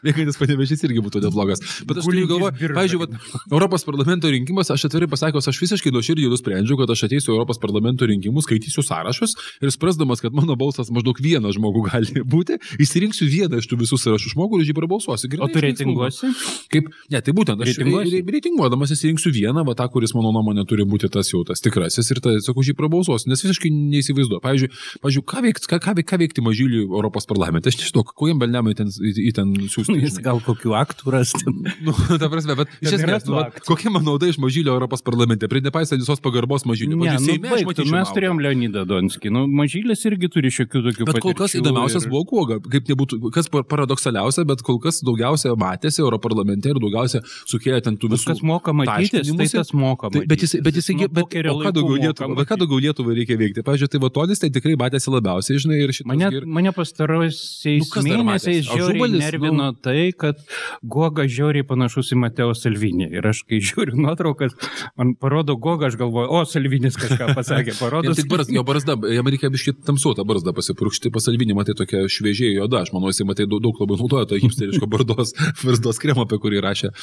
Mėgantis 0.03 0.37
panevežys 0.39 0.83
irgi 0.87 1.03
būtų 1.05 1.21
neblogas. 1.25 1.61
Bet 1.87 1.99
aš 2.01 2.07
turiu 2.07 2.27
galvoje, 2.29 2.69
pavyzdžiui, 2.75 3.07
Europos 3.51 3.85
parlamento 3.87 4.31
rinkimas, 4.31 4.71
aš 4.73 4.87
atvirai 4.89 5.09
pasakiau, 5.11 5.43
aš 5.43 5.59
visiškai 5.61 5.93
nuoširdžiai 5.95 6.31
nusprendžiau, 6.33 6.77
kad 6.81 6.93
aš 6.93 7.05
ateisiu 7.07 7.33
Europos 7.35 7.61
parlamento 7.61 8.07
rinkimus, 8.09 8.47
skaitysiu 8.47 8.83
sąrašus 8.85 9.37
ir 9.63 9.71
suprasdamas, 9.73 10.21
kad 10.23 10.35
mano 10.35 10.57
balsas 10.59 10.91
maždaug 10.93 11.19
vieną 11.23 11.53
žmogų 11.55 11.85
gali 11.91 12.25
būti, 12.27 12.59
išsirinksiu 12.83 13.29
vieną 13.29 13.61
iš 13.61 13.69
tų 13.71 13.79
visų 13.83 13.99
sąrašų 14.01 14.33
žmogų 14.35 14.59
ir 14.59 14.65
už 14.65 14.73
jį 14.73 14.77
prabalsuosiu. 14.81 15.31
O 15.39 15.49
tu 15.51 15.63
reitinguosi? 15.63 16.31
Kaip, 16.73 16.89
ne, 17.13 17.21
tai 17.23 17.35
būtent 17.35 17.63
aš 17.63 17.79
reitinguodamas 17.83 18.93
įsirinksiu 18.95 19.33
vieną, 19.33 19.65
va 19.67 19.75
tą, 19.77 19.87
kuris 19.93 20.15
mano 20.17 20.33
nuomonė 20.35 20.65
turi 20.69 20.85
būti 20.87 21.09
tas 21.13 21.29
jau 21.31 21.43
tas 21.47 21.61
tikrasis 21.63 22.09
ir 22.13 22.21
tai, 22.23 22.37
sakau, 22.43 22.63
už 22.63 22.71
jį 22.71 22.77
prabalsuosiu, 22.79 23.29
nes 23.31 23.43
visiškai 23.43 23.71
neįsivaizduoju. 23.73 24.41
Pavyzdžiui, 24.43 24.69
pavyzdžiui 25.03 25.25
ką, 25.29 25.43
veikti, 25.45 25.69
ką, 25.71 25.79
ką, 25.83 25.95
ką 26.09 26.19
veikti 26.21 26.43
mažylį 26.45 26.83
Europos 26.85 27.27
parlamente, 27.29 27.71
aš 27.71 27.79
nežinau, 27.81 28.05
kokiam 28.07 28.41
belnamui 28.41 28.75
ten, 28.77 28.89
į, 28.89 29.31
ten 29.35 29.53
siūsti. 29.61 29.97
Jis 30.03 30.19
gal 30.23 30.41
kokių 30.43 30.75
aktų 30.79 31.15
rasti. 31.17 31.45
Nu, 31.83 31.91
ta 32.19 32.29
prasme, 32.31 32.55
bet 32.55 32.71
iš 32.83 32.95
esmės, 32.95 33.25
nu, 33.27 33.41
kokia 33.67 33.91
man 33.91 34.05
nauda 34.07 34.27
iš 34.29 34.37
mažylio 34.41 34.71
Europos 34.75 35.03
parlamente, 35.05 35.47
prie 35.51 35.59
nepaisant 35.63 35.99
visos 35.99 36.21
pagarbos 36.23 36.63
mažylio. 36.69 36.95
Ne, 36.97 37.13
nu, 37.17 37.25
Seime 37.25 37.47
aš 37.49 37.53
baigtų, 37.53 37.67
matyčiau 37.69 37.91
mes 37.91 37.99
naudą. 38.01 38.13
turėjom 38.17 38.41
Leonidą 38.45 38.83
Donskį. 38.89 39.31
Nu, 39.35 39.41
mažylės 39.59 40.01
irgi 40.09 40.29
turi 40.33 40.49
šiokių 40.55 40.81
tokių 40.87 41.07
Bet 41.11 41.19
kol 41.21 41.33
kas 41.35 41.51
patirčių 41.51 41.61
įdomiausias 41.63 42.07
ir- 42.07 42.11
buvo 42.13 42.23
kuoga, 42.31 42.57
kaip 42.63 42.87
nebūtų, 42.93 43.19
kas 43.35 43.49
par- 43.53 43.63
paradoksaliausia, 43.73 44.45
bet 44.47 44.61
kol 44.63 44.79
kas 44.79 45.01
daugiausia 45.03 45.53
matėsi 45.59 45.99
Europarlamente 46.03 46.71
ir 46.71 46.79
daugiausia 46.81 47.21
sukėlė 47.45 47.83
ten 47.83 47.97
tų 47.97 48.09
visų. 48.15 48.25
kas 48.31 48.41
moka 48.41 48.71
matytis, 48.73 49.27
tai 49.35 49.47
tas 49.51 49.73
moka 49.73 50.09
Tai, 50.13 50.25
bet 50.27 50.39
jis, 50.41 50.55
bet 50.63 50.73
jis, 50.75 50.89
Nuo 50.93 51.07
bet, 51.07 51.23
o 51.23 51.57
ką 51.59 51.71
daugiau 51.73 51.97
Lietuvai, 51.99 52.35
bet 52.37 52.47
ką 52.47 52.55
daugiau 52.63 52.79
Lietuvai 52.79 53.15
reikia 53.17 53.35
veikti? 53.37 53.63
Pavyzdžiui, 53.65 53.89
tai 53.89 53.99
Vatolis 53.99 54.39
tai 54.39 54.49
tikrai 54.53 54.75
matėsi 54.77 55.09
labiausiai, 55.09 55.57
žinai, 55.63 55.79
ir 55.83 55.89
šitas. 55.89 56.05
Mane, 56.07 56.29
gir- 56.29 56.45
mane 56.45 56.71
pastarosiais 57.17 57.89
Nu, 57.95 58.01
mėnesiais 58.03 58.63
žiauriai 58.67 58.99
Ažubalis, 59.01 59.19
nervino 59.23 59.71
nu- 59.71 59.77
tai, 59.81 60.11
kad 60.17 60.35
Goga 60.83 61.23
žiauriai 61.27 61.63
panašus 61.65 62.11
į 62.13 62.17
Mateo 62.17 62.51
Salvinį. 62.53 63.11
Ir 63.13 63.21
aš, 63.27 63.43
kai 63.47 63.59
žiūriu 63.59 63.95
nuotraukas, 63.95 64.51
man 64.97 65.15
parodo 65.15 65.55
Goga, 65.59 65.87
aš 65.87 65.95
galvoju, 65.97 66.12
o 66.13 66.41
Salvinis 66.49 66.97
kažką 66.99 67.33
pasakė, 67.37 67.75
parodo. 67.81 68.11
Ne, 68.11 68.17
tik 68.17 68.29
barzda, 68.31 68.55
jo 68.55 68.63
barzda, 68.67 68.97
jam 69.13 69.29
reikia 69.33 69.51
biškai 69.53 69.75
tamsuotą 69.87 70.25
barzdą 70.27 70.53
pasipurkšti, 70.57 71.11
pasalvinį, 71.13 71.55
matai, 71.57 71.75
tokia 71.79 72.05
šviežiai 72.11 72.57
juoda, 72.57 72.83
aš 72.83 72.93
manau, 72.95 73.11
jisai, 73.13 73.27
matai, 73.29 73.47
daug, 73.49 73.63
daug 73.63 73.81
labai 73.83 73.99
naudoja 74.01 74.29
to 74.29 74.39
hipsteriško 74.41 74.89
barzdos, 74.91 75.33
barzdos 75.67 76.01
kremo, 76.03 76.27
apie 76.27 76.41
kurį 76.43 76.63
rašė. 76.65 76.93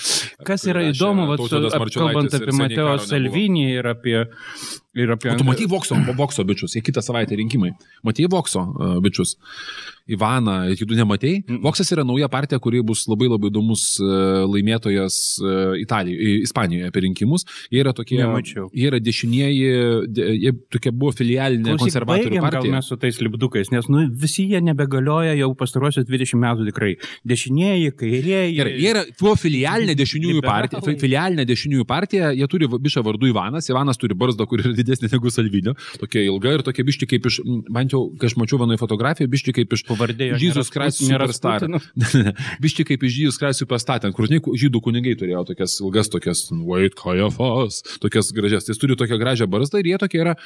Kas 0.46 0.66
yra 0.68 0.86
rašė 0.86 0.96
įdomu, 0.96 1.26
vat, 1.30 1.46
kalbant 1.96 2.38
apie 2.40 2.56
Mateo. 2.58 2.94
Salvinį 3.10 3.66
ir 3.78 3.92
apie... 3.94 4.20
Ir 4.98 5.10
apie 5.14 5.30
O 5.30 5.36
tu 5.38 5.44
matai 5.46 5.68
Vokso, 5.70 5.94
Vokso 6.18 6.42
bičius, 6.42 6.72
į 6.74 6.82
kitą 6.82 6.98
savaitę 7.04 7.36
rinkimai. 7.38 7.70
Matai 8.02 8.24
Vokso 8.32 8.64
uh, 8.74 8.96
bičius. 9.04 9.36
Ivaną, 10.10 10.54
kitų 10.74 10.96
nematei. 10.98 11.36
Mm. 11.46 11.60
Voksas 11.62 11.92
yra 11.94 12.02
nauja 12.02 12.26
partija, 12.32 12.58
kuri 12.58 12.80
bus 12.82 13.04
labai 13.06 13.28
labai 13.30 13.46
įdomus 13.52 13.82
uh, 14.02 14.40
laimėtojas 14.50 15.18
uh, 15.44 15.76
Italijoje, 15.78 16.40
Ispanijoje 16.48 16.88
apie 16.90 17.02
rinkimus. 17.04 17.44
Jie 17.70 17.84
yra 17.84 17.92
tokie, 17.94 18.18
Nemačiau. 18.18 18.66
jie 18.74 18.88
yra 18.90 18.98
dešinieji, 18.98 19.68
de, 20.10 20.26
jie 20.42 20.52
tokia 20.74 20.90
buvo 20.90 21.12
filialinė 21.14 21.68
Klausyk, 21.76 21.84
konservatorių 21.84 22.26
baigiam 22.32 22.42
gal 22.48 22.56
partija. 22.56 22.74
mes 22.74 22.90
su 22.90 22.98
tais 23.04 23.20
lipdukais, 23.22 23.70
nes 23.70 23.86
nu, 23.92 24.02
visi 24.24 24.48
jie 24.50 24.58
nebegalioja 24.66 25.36
jau 25.38 25.52
pastaruosius 25.62 26.08
20 26.10 26.42
metų 26.42 26.66
tikrai. 26.72 26.90
Dešinieji, 27.30 27.94
kairieji. 28.02 28.56
Gerai, 28.58 28.74
jie 28.82 28.90
yra 28.96 29.04
tuo 29.20 29.36
filialinė 29.38 29.94
dešiniųjų 30.02 30.42
partija, 30.48 30.82
fi- 30.88 30.96
filialinė 31.04 31.46
dešiniųjų 31.52 31.86
partija, 31.86 32.32
jie 32.34 32.50
turi 32.50 32.66
bišą 32.74 33.06
vardu 33.06 33.30
Ivanas, 33.30 33.70
Ivanas 33.70 34.00
turi 34.02 34.18
barzdą, 34.18 34.48
kur 34.50 34.64
yra 34.64 34.74
didesnė 34.80 35.10
negu 35.12 35.30
Salvinio, 35.32 35.74
tokia 36.00 36.24
ilga 36.26 36.56
ir 36.58 36.64
tokia 36.66 36.84
biški 36.88 37.08
kaip 37.10 37.28
iš, 37.30 37.40
m, 37.44 37.60
bent 37.72 37.94
jau, 37.94 38.02
kai 38.20 38.30
aš 38.30 38.36
mačiau 38.40 38.60
vienoje 38.62 38.80
fotografijoje, 38.82 39.30
biški 39.32 39.54
kaip 39.60 39.76
iš 39.76 39.84
Pavardė 39.88 40.30
jo 40.32 40.40
Jesus 40.42 40.70
nėra 40.70 40.76
Christ 40.76 41.00
Sput- 41.00 41.12
nėra 41.12 41.28
Superstar. 41.30 41.66
Biški 42.64 42.86
kaip 42.88 43.04
iš 43.08 43.18
Jesus 43.22 43.40
Christ 43.40 43.62
Superstar, 43.64 44.00
ten, 44.04 44.14
kur 44.16 44.28
žydų 44.30 44.82
kunigai 44.84 45.16
turėjo 45.20 45.44
tokias 45.52 45.76
ilgas, 45.82 46.10
tokias, 46.12 46.44
wait, 46.66 46.94
kajafas, 46.98 47.80
tokias 48.02 48.32
gražias, 48.36 48.66
tai 48.66 48.74
jis 48.74 48.82
turi 48.82 48.96
tokią 48.98 49.18
gražią 49.20 49.48
barzdą 49.50 49.80
ir 49.82 49.90
jie 49.92 49.98
tokie 50.02 50.20
yra 50.22 50.36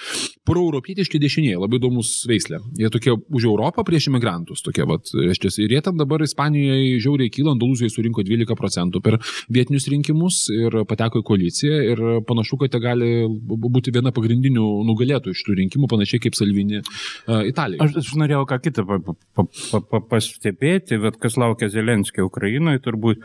proeuropietiški 0.48 1.20
dešinieji, 1.22 1.58
labai 1.60 1.78
įdomus 1.80 2.10
veislė. 2.28 2.60
Jie 2.80 2.90
tokie 2.92 3.14
už 3.14 3.46
Europą 3.48 3.84
prieš 3.86 4.08
imigrantus, 4.10 4.62
tokie, 4.64 4.84
vat, 4.88 5.08
reiškia, 5.14 5.52
ir 5.64 5.76
jie 5.76 5.82
ten 5.84 5.98
dabar 6.00 6.22
Ispanijoje 6.24 6.98
žiauriai 7.04 7.32
kyla, 7.32 7.54
Andalūzijoje 7.54 7.92
surinko 7.94 8.24
12 8.26 8.56
procentų 8.58 9.02
per 9.04 9.18
vietinius 9.52 9.88
rinkimus 9.92 10.44
ir 10.54 10.80
pateko 10.88 11.22
į 11.22 11.26
koaliciją 11.28 11.80
ir 11.92 12.02
panašu, 12.28 12.58
kad 12.60 12.74
jie 12.74 12.80
gali 12.82 13.10
būti 13.28 13.92
viena 13.94 14.12
pagrindinių 14.14 14.23
pagrindinių 14.24 14.64
nugalėtojų 14.88 15.36
iš 15.36 15.44
tų 15.44 15.58
rinkimų, 15.60 15.90
panašiai 15.92 16.22
kaip 16.24 16.38
Salvini 16.38 16.80
uh, 16.80 17.44
Italijoje. 17.44 17.84
Aš, 17.84 18.00
aš 18.00 18.12
norėjau 18.20 18.44
ką 18.48 18.60
kitą 18.64 18.86
pa, 18.88 19.00
pa, 19.04 19.46
pa, 19.46 19.82
pa, 19.92 20.02
pastebėti, 20.14 20.98
bet 21.02 21.20
kas 21.22 21.38
laukia 21.40 21.68
Zelenskio 21.72 22.28
Ukrainoje, 22.30 22.82
turbūt 22.84 23.24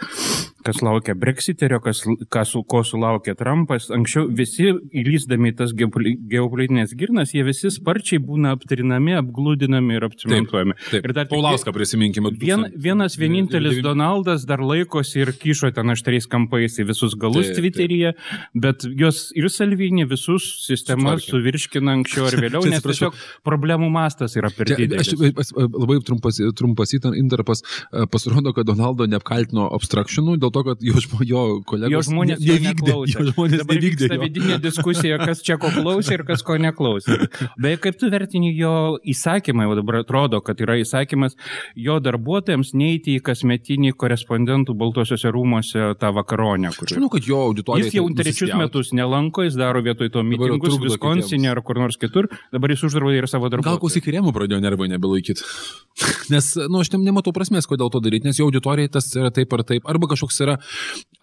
kas 0.66 0.82
laukia 0.84 1.16
Brexiterio, 1.16 1.80
kas, 1.84 2.02
kas, 2.32 2.54
ko 2.70 2.82
sulaukė 2.86 3.36
Trumpas. 3.40 3.88
Anksčiau 3.94 4.28
visi 4.36 4.70
įlysdami 4.70 5.54
tas 5.58 5.72
geopolitinės 5.74 6.96
girnas, 7.00 7.34
jie 7.36 7.46
visi 7.48 7.72
sparčiai 7.74 8.20
būna 8.24 8.54
aptarinami, 8.58 9.16
apglūdinami 9.22 9.98
ir 9.98 10.08
apcimentuojami. 10.10 10.76
Taip, 10.76 10.92
taip. 10.92 11.08
Ir 11.08 11.16
dar 11.16 11.30
Paulauską 11.32 11.74
prisiminkime. 11.76 12.34
Vien, 12.42 12.68
vienas 12.76 13.18
vienintelis 13.20 13.80
Donaldas 13.86 14.46
dar 14.50 14.64
laikosi 14.66 15.24
ir 15.24 15.34
kišo 15.40 15.72
ten 15.76 15.96
aštriais 15.96 16.28
kampais 16.30 16.80
į 16.82 16.90
visus 16.92 17.16
galus 17.20 17.50
taip, 17.50 17.62
Twitteryje, 17.62 18.14
taip. 18.18 18.60
bet 18.68 18.88
jos 19.00 19.30
ir 19.40 19.50
Salvinį 19.54 20.10
visus 20.12 20.50
sistemas 20.66 20.88
Sutvarkė. 20.95 21.30
suvirškina 21.34 21.95
anksčiau 21.99 22.28
ar 22.30 22.38
vėliau, 22.45 22.63
nes 22.69 22.86
tiesiog 22.86 23.17
problemų 23.47 23.89
mastas 23.93 24.36
yra 24.39 24.52
per 24.54 24.71
didelis. 24.73 25.13
Aš, 25.13 25.54
labai 25.58 25.99
trumpas, 26.06 26.39
trumpas 26.58 26.95
įtarpas 26.97 27.63
pasirodo, 28.12 28.54
kad 28.58 28.67
Donaldo 28.69 29.08
neapkaltino 29.10 29.67
obstruktionų 29.78 30.38
dėl 30.41 30.54
to, 30.56 30.65
kad 30.67 30.84
jo, 30.86 31.02
jo 31.28 31.43
kolegos 31.69 31.95
jo 31.95 32.04
žmonės 32.12 32.41
ne, 32.43 32.58
nevykdė. 32.58 32.95
Jo 33.13 33.28
žmonės 33.32 33.63
Dabar 33.63 33.80
nevykdė. 33.80 34.10
Ta 34.12 34.19
vidinė 34.21 34.60
diskusija, 34.63 35.19
kas 35.21 35.43
čia 35.45 35.58
ko 35.62 35.71
klausė 35.73 36.19
ir 36.19 36.25
kas 36.28 36.43
ko 36.45 36.58
neklausė. 36.62 37.17
Beje, 37.62 37.80
kaip 37.84 37.99
tu 37.99 38.10
vertini 38.12 38.52
jo 38.58 38.97
įsakymą, 39.13 39.67
jau 39.67 39.78
dabar 39.82 40.02
atrodo, 40.04 40.41
kad 40.45 40.60
yra 40.63 40.80
įsakymas 40.82 41.38
jo 41.80 41.99
darbuotojams 42.04 42.73
neiti 42.78 43.17
į 43.19 43.23
kasmetinį 43.25 43.93
korespondentų 43.99 44.75
Baltuosiuose 44.80 45.32
rūmose 45.34 45.93
tą 45.99 46.12
vakaronę. 46.15 46.73
Kur... 46.78 46.89
Aš 46.89 46.97
manau, 46.99 47.12
kad 47.13 47.28
jo 47.30 47.41
auditorija. 47.49 47.89
Jis 47.89 47.97
jau 47.99 48.08
trečius 48.17 48.56
metus 48.60 48.93
nelanko, 48.95 49.45
jis 49.47 49.58
daro 49.60 49.84
vietoj 49.86 50.12
to 50.13 50.23
mitingus 50.25 50.79
Viskonsinė 50.84 51.52
ar 51.54 51.62
kur 51.65 51.80
nors 51.82 52.00
kitur, 52.00 52.30
dabar 52.54 52.74
jis 52.74 52.86
uždraudė 52.89 53.24
ir 53.24 53.30
savo 53.32 53.50
darbuotojus. 53.52 53.76
Gal 53.76 53.82
klausyk, 53.82 54.10
rėmų 54.15 54.34
pradėjo 54.36 54.62
nervai 54.63 54.89
nebelaikyti. 54.92 55.46
Nes, 56.34 56.52
na, 56.60 56.70
nu, 56.72 56.84
aš 56.84 56.94
nematau 56.96 57.34
prasmės, 57.36 57.68
kodėl 57.70 57.92
to 57.94 58.02
daryti, 58.04 58.30
nes 58.30 58.39
jo 58.39 58.48
auditorija 58.48 58.92
tas 58.96 59.10
yra 59.18 59.34
taip 59.36 59.52
ar 59.58 59.65
taip. 59.68 59.88
Arba 59.89 60.10
kažkoks 60.12 60.39
yra 60.46 60.56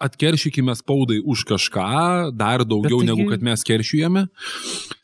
atkeršykime 0.03 0.75
spaudai 0.77 1.21
už 1.23 1.47
kažką, 1.49 1.89
dar 2.37 2.65
daugiau 2.67 3.01
tai... 3.01 3.09
negu 3.09 3.27
kad 3.31 3.45
mes 3.45 3.65
keršijame. 3.65 4.27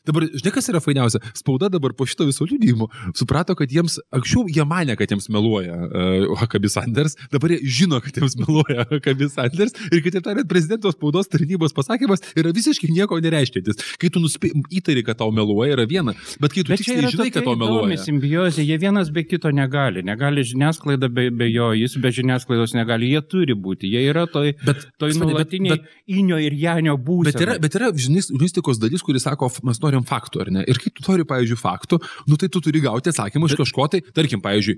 Dabar, 0.04 0.26
žinai, 0.28 0.52
kas 0.52 0.66
yra 0.68 0.80
fainiausia? 0.84 1.18
Spauda 1.36 1.70
dabar 1.72 1.94
po 1.96 2.04
šito 2.04 2.26
viso 2.28 2.44
liūdėjimo 2.44 2.90
suprato, 3.16 3.54
kad 3.56 3.70
jiems, 3.72 3.96
anksčiau 4.12 4.44
jie 4.52 4.66
mane, 4.68 4.92
kad 5.00 5.08
jiems 5.08 5.30
meluoja 5.32 5.78
uh, 5.80 6.34
Hakabis 6.42 6.76
Sanders, 6.76 7.16
dabar 7.32 7.54
jie 7.54 7.62
žino, 7.78 8.02
kad 8.04 8.20
jiems 8.20 8.36
meluoja 8.42 8.84
Hakabis 8.92 9.32
Sanders 9.38 9.72
ir 9.88 10.02
kitaip 10.04 10.26
tariant, 10.26 10.48
prezidento 10.50 10.92
spaudos 10.92 11.30
tarnybos 11.32 11.72
pasakymas 11.76 12.20
yra 12.36 12.52
visiškai 12.52 12.92
nieko 12.92 13.16
nereiškintis. 13.24 13.80
Kai 14.00 14.12
tu 14.12 14.20
nuspė, 14.20 14.43
įtari, 14.74 15.04
kad 15.06 15.18
tau 15.20 15.32
meluoja, 15.34 15.74
yra 15.76 15.86
viena, 15.88 16.14
bet 16.42 16.54
kai 16.54 16.64
tu 16.64 16.74
tiksliai 16.74 17.12
žinai, 17.12 17.30
kad 17.34 17.46
tau 17.46 17.56
meluoja. 17.60 17.98
Simbiozė, 18.04 18.64
jie 18.66 18.78
vienas 18.82 19.10
be 19.14 19.24
kito 19.26 19.52
negali, 19.54 20.04
negali 20.06 20.44
žiniasklaida 20.46 21.10
be, 21.12 21.28
be 21.34 21.48
jo, 21.50 21.70
jis 21.78 21.96
be 22.02 22.12
žiniasklaidos 22.14 22.76
negali, 22.76 23.12
jie 23.14 23.22
turi 23.30 23.56
būti, 23.56 23.90
jie 23.92 24.04
yra 24.10 24.26
toj, 24.30 24.54
bet, 24.64 24.86
toj 25.00 25.16
nuolatiniai 25.20 25.80
inio 26.18 26.38
ir 26.42 26.56
janio 26.58 26.96
būsenoje. 26.98 27.34
Bet 27.34 27.46
yra, 27.46 27.58
bet 27.62 27.78
yra 27.78 27.90
žurnalistikos 27.94 28.80
dalis, 28.82 29.04
kuris 29.04 29.26
sako, 29.26 29.50
mes 29.66 29.80
norim 29.82 30.04
faktų, 30.08 30.44
ar 30.44 30.52
ne? 30.58 30.66
Ir 30.70 30.80
kai 30.82 30.92
tu 30.94 31.06
nori, 31.08 31.26
pavyzdžiui, 31.28 31.60
faktų, 31.60 32.00
nu 32.30 32.40
tai 32.40 32.50
tu 32.52 32.62
turi 32.64 32.82
gauti 32.84 33.12
atsakymą 33.12 33.50
iš 33.50 33.58
kažko 33.60 33.88
tai, 33.92 34.02
tarkim, 34.16 34.42
pavyzdžiui, 34.44 34.76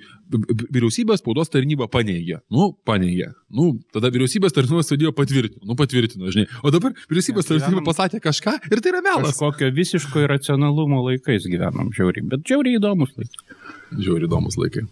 vyriausybės 0.74 1.22
spaudos 1.22 1.50
tarnyba 1.52 1.88
paneigė. 1.92 2.40
Nu, 2.52 2.70
paneigė. 2.86 3.32
Nu, 3.56 3.72
tada 3.94 4.10
vyriausybės 4.14 4.54
tarnybos 4.56 4.88
sudėjo 4.90 5.12
patvirtino. 5.16 5.62
Nu, 5.68 5.76
patvirtino, 5.78 6.30
žinai. 6.34 6.48
O 6.66 6.72
dabar 6.74 6.94
vyriausybės 7.10 7.48
tarnyba 7.48 7.84
pasakė 7.86 8.20
kažką 8.24 8.56
ir 8.70 8.82
tai 8.82 8.92
yra 8.92 9.02
melas. 9.04 9.38
Kokio 9.56 9.72
visiško 9.72 10.26
iracionalumo 10.26 11.00
laikais 11.06 11.46
gyvenam, 11.48 11.88
žiauriai. 11.96 12.26
Bet 12.28 12.44
žiauriai 12.44 12.76
įdomus 12.76 13.14
laikai. 13.16 13.56
Žiauriai 13.96 14.28
įdomus 14.28 14.58
laikai. 14.60 14.84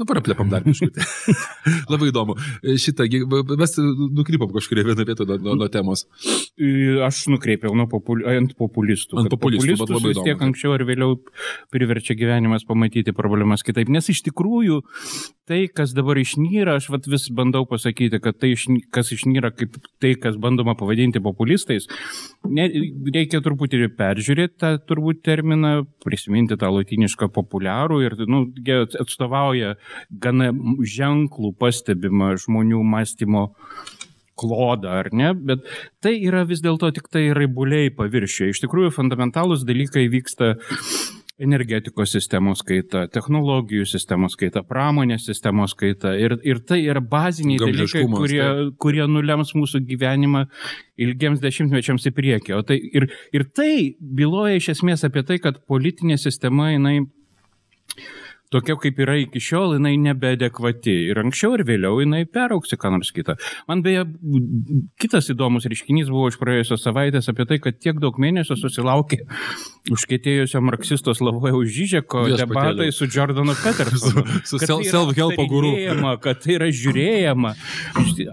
Nu, 0.00 0.06
praplėpam 0.08 0.48
dar 0.48 0.64
kažkaip. 0.64 0.96
labai 1.92 2.08
įdomu. 2.08 2.34
Šitą, 2.80 3.04
mes 3.60 3.74
nukrypom 4.16 4.50
kažkuria 4.54 4.86
vieną 4.88 5.04
vietą 5.06 5.26
nuo, 5.28 5.36
nuo, 5.44 5.56
nuo 5.60 5.68
temos. 5.72 6.06
Aš 7.04 7.26
nukreipiau 7.34 7.76
nuo 7.76 7.86
popul, 7.92 8.24
ant 8.32 8.54
populistų. 8.58 9.20
Ant 9.20 9.30
populistų, 9.30 9.76
populistus 9.76 9.94
labai 9.94 10.14
vis 10.14 10.22
tiek 10.24 10.44
anksčiau 10.48 10.72
ar 10.74 10.86
vėliau 10.88 11.18
priverčia 11.74 12.16
gyvenimas 12.18 12.64
pamatyti 12.68 13.14
problemas 13.16 13.66
kitaip. 13.66 13.92
Nes 13.92 14.08
iš 14.10 14.24
tikrųjų 14.30 14.80
tai, 15.48 15.60
kas 15.72 15.94
dabar 15.96 16.18
išnyra, 16.20 16.76
aš 16.78 16.88
vat, 16.92 17.08
vis 17.10 17.28
bandau 17.34 17.64
pasakyti, 17.68 18.20
kad 18.22 18.38
tai, 18.40 18.52
kas 18.94 19.12
išnyra 19.14 19.50
kaip 19.56 19.78
tai, 20.02 20.14
kas 20.20 20.38
bandoma 20.40 20.76
pavadinti 20.78 21.22
populistais, 21.24 21.88
ne, 22.46 22.68
reikia 23.14 23.40
truputį 23.44 23.88
peržiūrėti 23.98 24.60
tą 24.60 24.74
turbūt 24.88 25.22
terminą, 25.26 25.72
prisiminti 26.04 26.58
tą 26.60 26.72
latinišką 26.76 27.30
populiarų 27.34 28.02
ir 28.04 28.18
nu, 28.30 28.44
atstovauja 29.02 29.76
gana 30.10 30.52
ženklų 30.98 31.54
pastebimą 31.58 32.34
žmonių 32.44 32.82
mąstymo 32.84 33.48
klodą, 34.38 34.92
ar 35.02 35.10
ne, 35.12 35.32
bet 35.34 35.66
tai 36.04 36.14
yra 36.22 36.44
vis 36.48 36.62
dėlto 36.64 36.92
tik 36.94 37.08
tai 37.12 37.28
raibuliai 37.36 37.90
paviršiai. 37.94 38.52
Iš 38.52 38.62
tikrųjų, 38.64 38.92
fundamentalūs 38.94 39.66
dalykai 39.66 40.06
vyksta 40.12 40.54
energetikos 41.38 42.12
sistemos 42.12 42.62
kaita, 42.66 43.04
technologijų 43.14 43.86
sistemos 43.86 44.34
kaita, 44.38 44.64
pramonės 44.66 45.28
sistemos 45.28 45.74
kaita. 45.78 46.14
Ir, 46.18 46.34
ir 46.46 46.62
tai 46.66 46.80
yra 46.86 47.02
baziniai 47.02 47.60
dalykai, 47.62 48.04
kurie, 48.10 48.40
tai. 48.42 48.64
kurie 48.82 49.04
nulems 49.10 49.54
mūsų 49.54 49.82
gyvenimą 49.86 50.44
ilgiems 50.98 51.42
dešimtmečiams 51.44 52.08
į 52.10 52.14
priekį. 52.16 52.56
O 52.58 52.64
tai, 52.66 52.80
ir, 52.82 53.08
ir 53.34 53.46
tai 53.54 53.94
byloja 54.00 54.58
iš 54.58 54.72
esmės 54.74 55.06
apie 55.06 55.22
tai, 55.26 55.38
kad 55.42 55.62
politinė 55.70 56.18
sistema, 56.18 56.72
jinai 56.74 57.00
tokia 58.52 58.76
kaip 58.80 59.00
yra 59.04 59.16
iki 59.22 59.42
šiol, 59.42 59.76
jinai 59.76 59.94
nebeadekvati. 60.02 60.94
Ir 61.10 61.20
anksčiau 61.22 61.56
ir 61.58 61.64
vėliau 61.68 62.00
jinai 62.02 62.24
perauks 62.28 62.74
į 62.74 62.80
ką 62.80 62.92
nors 62.94 63.12
kitą. 63.14 63.36
Man 63.70 63.82
beje, 63.86 64.06
kitas 65.00 65.30
įdomus 65.34 65.68
reiškinys 65.68 66.12
buvo 66.12 66.30
iš 66.32 66.38
praėjusios 66.40 66.84
savaitės 66.86 67.28
apie 67.32 67.48
tai, 67.48 67.60
kad 67.64 67.80
tiek 67.82 68.00
daug 68.02 68.18
mėnesių 68.20 68.58
susilaukė 68.58 69.22
užkėtėjusio 69.92 70.60
marksisto 70.64 71.14
Slavojo 71.16 71.62
Žyžeko 71.68 72.24
debatai 72.36 72.90
su 72.94 73.08
Jordanu 73.10 73.54
Petersonu. 73.58 74.24
su 74.48 74.60
tai 74.60 74.68
self-help 74.88 75.40
guru. 75.50 75.72
Kad 76.22 76.42
tai 76.44 76.56
yra 76.58 76.68
žiūrėjama. 76.74 77.54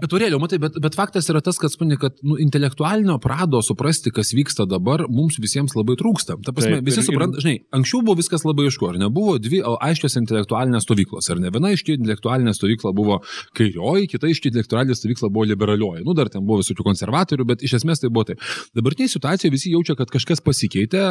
Bet, 0.02 0.12
Aurelio, 0.12 0.40
matai, 0.42 0.60
bet, 0.62 0.78
bet 0.82 0.98
faktas 0.98 1.28
yra 1.32 1.42
tas, 1.44 1.58
kad, 1.60 1.72
spūnė, 1.72 1.98
kad 2.00 2.16
nu, 2.26 2.38
intelektualinio 2.42 3.18
prado 3.22 3.62
suprasti, 3.64 4.12
kas 4.14 4.32
vyksta 4.36 4.66
dabar, 4.68 5.06
mums 5.12 5.38
visiems 5.42 5.76
labai 5.78 5.96
trūksta. 6.00 6.38
Ta 6.44 6.54
prasme, 6.56 6.80
Taip, 6.80 6.88
visi 6.88 7.04
supranta, 7.06 7.42
žinai, 7.42 7.58
anksčiau 7.76 8.02
buvo 8.06 8.18
viskas 8.20 8.44
labai 8.46 8.68
aišku, 8.70 8.90
ar 8.90 9.00
nebuvo 9.00 9.36
dvi 9.42 9.62
aiškios 10.06 10.20
intelektualinės 10.22 10.86
stovyklos, 10.86 11.28
ar 11.30 11.40
ne? 11.40 11.50
Viena 11.52 11.72
iš 11.74 11.82
tų 11.84 11.96
intelektualinė 11.98 12.54
stovykla 12.54 12.92
buvo 12.96 13.18
kairioji, 13.56 14.08
kita 14.12 14.30
iš 14.30 14.40
tų 14.42 14.52
intelektualinė 14.52 14.96
stovykla 14.96 15.30
buvo 15.32 15.46
liberalioji. 15.50 16.04
Nu, 16.06 16.14
dar 16.16 16.30
ten 16.32 16.44
buvo 16.46 16.60
visokių 16.62 16.86
konservatorių, 16.86 17.46
bet 17.50 17.64
iš 17.66 17.78
esmės 17.80 18.02
tai 18.02 18.10
buvo 18.10 18.26
taip. 18.30 18.42
Dabartinė 18.76 19.08
situacija 19.10 19.50
visi 19.52 19.72
jaučia, 19.74 19.96
kad 19.98 20.10
kažkas 20.12 20.42
pasikeitė, 20.44 21.02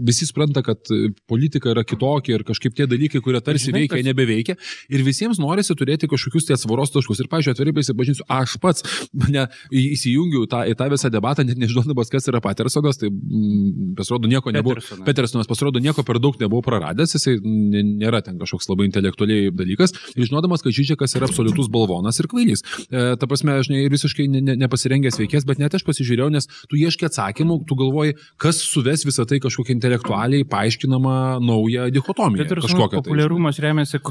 visi 0.00 0.28
supranta, 0.28 0.62
kad 0.64 0.92
politika 1.30 1.72
yra 1.72 1.84
kitokia 1.84 2.38
ir 2.38 2.46
kažkaip 2.48 2.76
tie 2.76 2.88
dalykai, 2.90 3.22
kurie 3.24 3.42
tarsi 3.44 3.70
Žinai, 3.70 3.84
veikia, 3.84 3.98
kas... 3.98 4.08
nebeveikia. 4.08 4.56
Ir 4.92 5.04
visiems 5.06 5.40
norisi 5.42 5.76
turėti 5.78 6.08
kažkokius 6.10 6.48
tie 6.48 6.56
atsvaros 6.56 6.94
taškus. 6.94 7.22
Ir, 7.22 7.30
pažiūrėjau, 7.32 7.58
atvirai 7.58 7.76
prisipažinsiu, 7.76 8.26
aš 8.32 8.56
pats 8.62 8.86
ne, 9.32 9.46
įsijungiu 9.70 10.46
tą, 10.50 10.64
į 10.70 10.76
tą 10.78 10.88
visą 10.92 11.10
debatą, 11.12 11.44
net 11.46 11.60
nežinodamas, 11.60 12.10
kas 12.12 12.28
yra 12.30 12.42
Patersonas, 12.44 12.98
tai 13.00 13.10
mm, 13.10 13.92
pasirodo 13.98 14.30
nieko 14.30 14.54
nebuvo. 14.54 14.80
Petersonas 15.06 15.50
pasirodo 15.50 15.82
nieko 15.82 16.04
per 16.06 16.20
daug 16.22 16.38
nebuvo 16.40 16.62
praradęs, 16.66 17.16
jisai 17.16 17.38
nėra 17.42 18.21
ten 18.26 18.38
kažkoks 18.40 18.70
labai 18.70 18.88
intelektualiai 18.88 19.50
dalykas. 19.54 19.94
Ir 20.16 20.28
žinodamas, 20.28 20.64
kad 20.64 20.74
Žyčiakas 20.76 21.16
yra 21.18 21.28
absoliutus 21.28 21.70
balvonas 21.72 22.20
ir 22.22 22.28
kvailys. 22.30 22.64
E, 22.88 23.04
ta 23.18 23.28
prasme, 23.30 23.56
aš 23.62 23.72
ne, 23.72 23.82
visiškai 23.92 24.28
ne, 24.32 24.44
ne, 24.44 24.56
nepasirengęs 24.64 25.20
veikės, 25.22 25.46
bet 25.48 25.62
net 25.62 25.74
aš 25.78 25.86
pasižiūrėjau, 25.88 26.30
nes 26.34 26.48
tu 26.70 26.80
ieški 26.80 27.08
atsakymų, 27.08 27.62
tu 27.68 27.78
galvoji, 27.78 28.16
kas 28.42 28.62
suves 28.64 29.06
visą 29.08 29.26
tai 29.28 29.40
kažkokią 29.42 29.76
intelektualiai 29.78 30.48
paaiškinamą 30.48 31.18
naują 31.42 31.90
dichotomiją. 31.94 32.46
Petersono 32.46 32.88
tai. 32.88 33.02
populiarumas 33.02 33.60
tai. 33.60 33.68
remiasi 33.68 34.02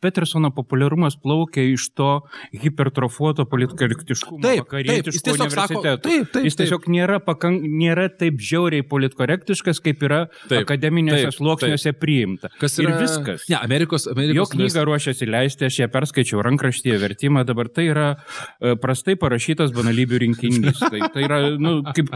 Petersono 0.00 0.48
populiarumas 0.56 1.18
plaukia 1.20 1.62
iš 1.68 1.90
to 1.94 2.08
hipertrofuoto 2.56 3.44
politkorektiškumo 3.44 4.40
taip, 4.40 4.70
taip, 4.72 5.10
universiteto. 5.12 5.96
Taip, 6.00 6.30
taip, 6.32 6.46
jis 6.48 6.56
tiesiog 6.56 6.86
taip. 6.86 6.94
Nėra, 6.94 7.18
pakank, 7.22 7.60
nėra 7.68 8.06
taip 8.08 8.40
žiauriai 8.40 8.86
politkorektiškas, 8.88 9.82
kaip 9.84 10.00
yra 10.08 10.22
taip, 10.48 10.62
akademinėse 10.62 11.34
sluoksniuose 11.36 11.92
priimta. 12.00 12.48
Kas 12.60 12.78
yra 12.80 12.94
ir 12.94 13.04
viskas. 13.04 13.44
Ne, 13.52 13.58
Amerikos, 13.60 14.08
Amerikos 14.10 14.38
jo 14.38 14.46
knygą 14.54 14.86
ruošiasi 14.88 15.28
leisti, 15.28 15.68
aš 15.68 15.82
ją 15.82 15.90
perskaičiau 15.92 16.40
rankraštyje 16.48 16.96
vertimą, 17.04 17.44
dabar 17.48 17.68
tai 17.68 17.90
yra 17.92 18.08
uh, 18.16 18.74
prastai 18.80 19.18
parašytas 19.20 19.76
banalybių 19.76 20.22
rinkinys. 20.24 20.80
Tai, 20.80 21.04
tai 21.12 21.26
yra, 21.28 21.42
nu, 21.60 21.76
kaip, 21.92 22.10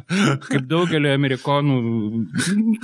kaip 0.48 0.64
daugelio 0.70 1.12
amerikonų, 1.14 1.78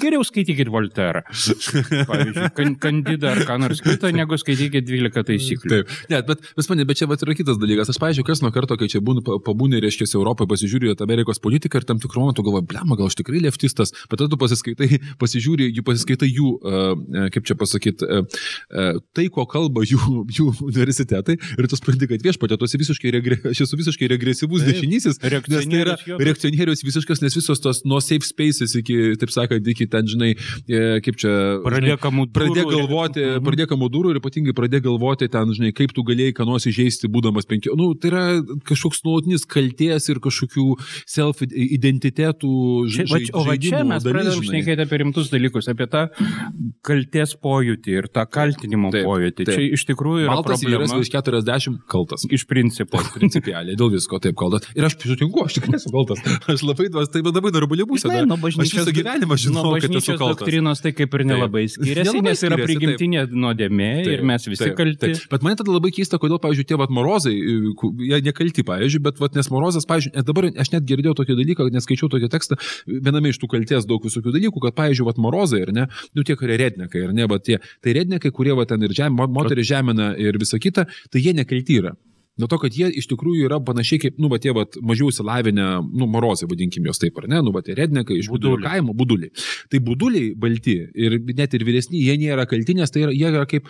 geriau 0.04 0.22
skaitykit 0.26 0.68
Volterą. 0.70 1.24
Pavyzdžiui, 1.24 2.52
kan, 2.60 2.76
kandidą 2.82 3.32
ar 3.32 3.44
ką 3.48 3.58
nors 3.64 3.80
kitą, 3.84 4.12
negu 4.14 4.36
skaityti 4.36 4.49
paskaitykite 4.50 4.86
12 4.86 5.24
taisyklių. 5.26 5.70
Taip, 5.70 5.94
ne, 6.10 6.20
bet, 6.26 6.42
bet, 6.56 6.68
mane, 6.70 6.86
bet 6.88 7.00
čia 7.00 7.08
vat, 7.10 7.22
yra 7.24 7.34
kitas 7.36 7.58
dalykas. 7.60 7.90
Aš, 7.92 7.98
pavyzdžiui, 8.02 8.26
kas 8.26 8.42
nuo 8.44 8.50
karto, 8.54 8.76
kai 8.80 8.88
čia 8.90 9.02
būnu, 9.04 9.22
pabūni, 9.46 9.80
reiškia, 9.82 10.08
Europoje, 10.18 10.50
pasižiūri 10.50 10.90
į 10.90 10.96
Amerikos 11.04 11.40
politiką 11.42 11.80
ir 11.80 11.86
tam 11.88 12.00
tikrų 12.02 12.24
momentų 12.24 12.44
galvoju, 12.46 12.66
blema, 12.70 12.96
gal 12.98 13.10
aš 13.10 13.18
tikrai 13.20 13.42
leftistas, 13.44 13.92
bet 14.10 14.20
tada 14.20 14.30
tu 14.32 14.38
pasiskaitai, 14.40 15.00
pasižiūri, 15.22 15.70
jų 15.78 15.84
pasiskaitai 15.86 16.30
jų, 16.30 16.52
uh, 16.58 17.28
kaip 17.34 17.46
čia 17.48 17.56
pasakyti, 17.60 18.06
uh, 18.06 19.00
tai, 19.16 19.28
ko 19.32 19.46
kalba 19.50 19.84
jų, 19.86 20.00
jų 20.38 20.48
universitetai 20.68 21.38
ir 21.38 21.70
tu 21.70 21.78
supranti, 21.78 22.10
kad 22.10 22.26
viešpatė, 22.26 22.58
tu 22.60 22.68
esi 22.68 22.80
visiškai, 22.82 23.14
regre, 23.16 23.40
aš 23.52 23.64
esu 23.66 23.80
visiškai 23.80 24.10
regresyvus 24.14 24.64
Taip, 24.64 24.74
dešinysis, 24.74 25.20
nes 25.22 25.70
tai 25.70 25.82
yra 25.84 25.96
reakcionierius 26.20 26.84
visiškas, 26.86 27.22
nes 27.24 27.36
visos 27.38 27.62
tos 27.62 27.84
nuo 27.88 28.00
safe 28.04 28.26
spaces 28.26 28.74
iki, 28.80 28.98
taip 29.20 29.32
sakant, 29.34 29.66
iki 29.70 29.86
ten, 29.90 30.08
žinai, 30.10 30.32
kaip 31.04 31.18
čia... 31.20 31.34
Pradėkamų 31.64 32.26
durų. 32.30 32.36
Pradėk 32.40 32.70
galvoti, 32.70 33.24
mhm. 33.24 33.46
pradėkamų 33.46 33.88
durų 33.92 34.14
ir 34.14 34.20
ypatingai 34.20 34.39
pradėk 34.56 34.84
galvoti 34.86 35.28
ten, 35.32 35.52
žinai, 35.56 35.72
kaip 35.76 35.92
tu 35.96 36.04
galėjai 36.06 36.34
ką 36.36 36.46
nors 36.48 36.66
įžeisti, 36.70 37.10
būdamas 37.12 37.48
penkių. 37.50 37.74
Nu, 37.78 37.92
tai 37.98 38.10
yra 38.12 38.24
kažkoks 38.68 39.02
nuolatinis 39.06 39.46
kalties 39.48 40.08
ir 40.12 40.20
kažkokių 40.24 40.66
self-identitetų 41.10 42.52
žaidimų. 42.96 43.32
O 43.36 43.44
va 43.46 43.56
čia 43.60 43.82
mes 43.86 44.06
pradedame 44.06 44.46
šnekėti 44.48 44.86
apie 44.86 45.00
rimtus 45.04 45.30
dalykus, 45.32 45.68
apie 45.72 45.86
tą 45.90 46.06
kalties 46.86 47.36
pojūtį 47.40 47.96
ir 48.00 48.08
tą 48.12 48.24
kaltinimo 48.30 48.92
taip, 48.94 49.06
pojūtį. 49.08 49.46
Taip. 49.48 49.54
Čia 49.56 49.76
iš 49.76 49.86
tikrųjų 49.90 50.24
yra 50.26 50.36
Baltas 50.38 50.64
problema. 50.64 50.98
Virš 51.00 51.12
40 51.14 51.80
kaltas. 51.90 52.26
Iš 52.30 52.46
principo. 52.50 53.00
Principialiai, 53.14 53.76
dėl 53.78 53.92
visko 53.94 54.20
taip 54.22 54.36
kaltas. 54.40 54.68
Ir 54.76 54.86
aš 54.88 54.96
sutinku, 55.02 55.44
aš 55.46 55.58
tikrai 55.58 55.78
esu 55.80 55.92
kaltas. 55.94 56.22
Aš 56.50 56.64
labai, 56.66 56.88
tai 56.90 57.22
labai 57.24 57.52
normaliai 57.54 57.88
būsiu. 57.88 58.10
Žinai, 58.10 58.26
nuo 58.28 58.38
bažnyčios 58.40 58.90
gyvenimo 58.94 59.36
žinau, 59.40 59.64
kad 59.76 59.90
esu 59.90 60.16
kaltas. 60.16 60.44
Doktrinos 60.44 60.82
tai 60.84 60.92
kaip 60.96 61.14
ir 61.18 61.26
nelabai 61.28 61.64
skiriasi, 61.70 62.22
nes 62.24 62.44
yra 62.46 62.58
prigimtinė 62.60 63.26
nuodėmė 63.30 63.90
ir 64.08 64.24
mes 64.30 64.46
visi 64.48 64.62
taip, 64.62 64.76
kalti. 64.78 64.98
Taip. 65.02 65.24
Bet 65.32 65.44
man 65.46 65.58
tada 65.58 65.74
labai 65.74 65.92
keista, 65.94 66.20
kodėl, 66.22 66.40
pavyzdžiui, 66.42 66.66
tie 66.70 66.78
vat 66.80 66.92
morozai, 66.94 67.34
jie 67.34 68.20
nekalti, 68.26 68.64
pavyzdžiui, 68.66 69.02
bet 69.06 69.22
vat, 69.22 69.36
nes 69.38 69.50
morozas, 69.52 69.86
pavyzdžiui, 69.90 70.24
dabar 70.30 70.50
aš 70.50 70.72
net 70.74 70.86
girdėjau 70.88 71.16
tokį 71.20 71.38
dalyką, 71.42 71.68
nes 71.74 71.86
skaičiau 71.86 72.10
tokį 72.12 72.30
tekstą, 72.32 72.60
viename 72.90 73.34
iš 73.34 73.40
tų 73.42 73.50
kalties 73.54 73.88
daug 73.90 74.04
visokių 74.06 74.34
dalykų, 74.36 74.64
kad, 74.66 74.76
pavyzdžiui, 74.80 75.08
vat 75.10 75.20
morozai, 75.22 75.64
ar 75.66 75.74
ne, 75.76 75.88
nu 76.16 76.26
tie, 76.26 76.38
kurie 76.40 76.58
rednekai, 76.60 77.06
ar 77.08 77.16
ne, 77.16 77.26
bet 77.30 77.48
tie, 77.48 77.60
tai 77.84 77.96
rednekai, 78.00 78.32
kurie 78.34 78.56
vat 78.58 78.72
ten 78.72 78.86
ir 78.86 78.94
žem, 78.96 79.18
moterį 79.18 79.66
žemina 79.74 80.12
ir 80.20 80.38
visa 80.40 80.60
kita, 80.62 80.86
tai 81.10 81.24
jie 81.24 81.36
nekalti 81.36 81.82
yra. 81.82 81.96
Dėl 82.40 82.50
to, 82.50 82.58
kad 82.62 82.76
jie 82.76 82.90
iš 83.00 83.08
tikrųjų 83.10 83.48
yra 83.48 83.60
panašiai 83.64 84.00
kaip, 84.04 84.18
nu, 84.22 84.30
va, 84.32 84.40
tie, 84.42 84.54
va, 84.56 84.66
mažiau 84.86 85.10
įsilavinę, 85.12 85.68
nu, 85.86 86.08
morozai, 86.10 86.48
vadinkim 86.50 86.86
juos 86.88 87.00
taip, 87.02 87.18
ar 87.20 87.28
ne, 87.30 87.42
nu, 87.44 87.52
va, 87.54 87.62
tie 87.66 87.76
rednekai 87.78 88.18
iš 88.20 88.30
budulių 88.32 88.62
kaimo, 88.64 88.94
buduliai. 88.96 89.32
Tai 89.70 89.82
buduliai 89.86 90.32
balti 90.40 90.76
ir 90.94 91.18
net 91.36 91.54
ir 91.56 91.64
vyresni, 91.68 92.02
jie 92.06 92.16
nėra 92.20 92.46
kaltinės, 92.50 92.92
tai 92.94 93.04
yra, 93.06 93.14
jie 93.16 93.30
yra 93.30 93.46
kaip, 93.50 93.68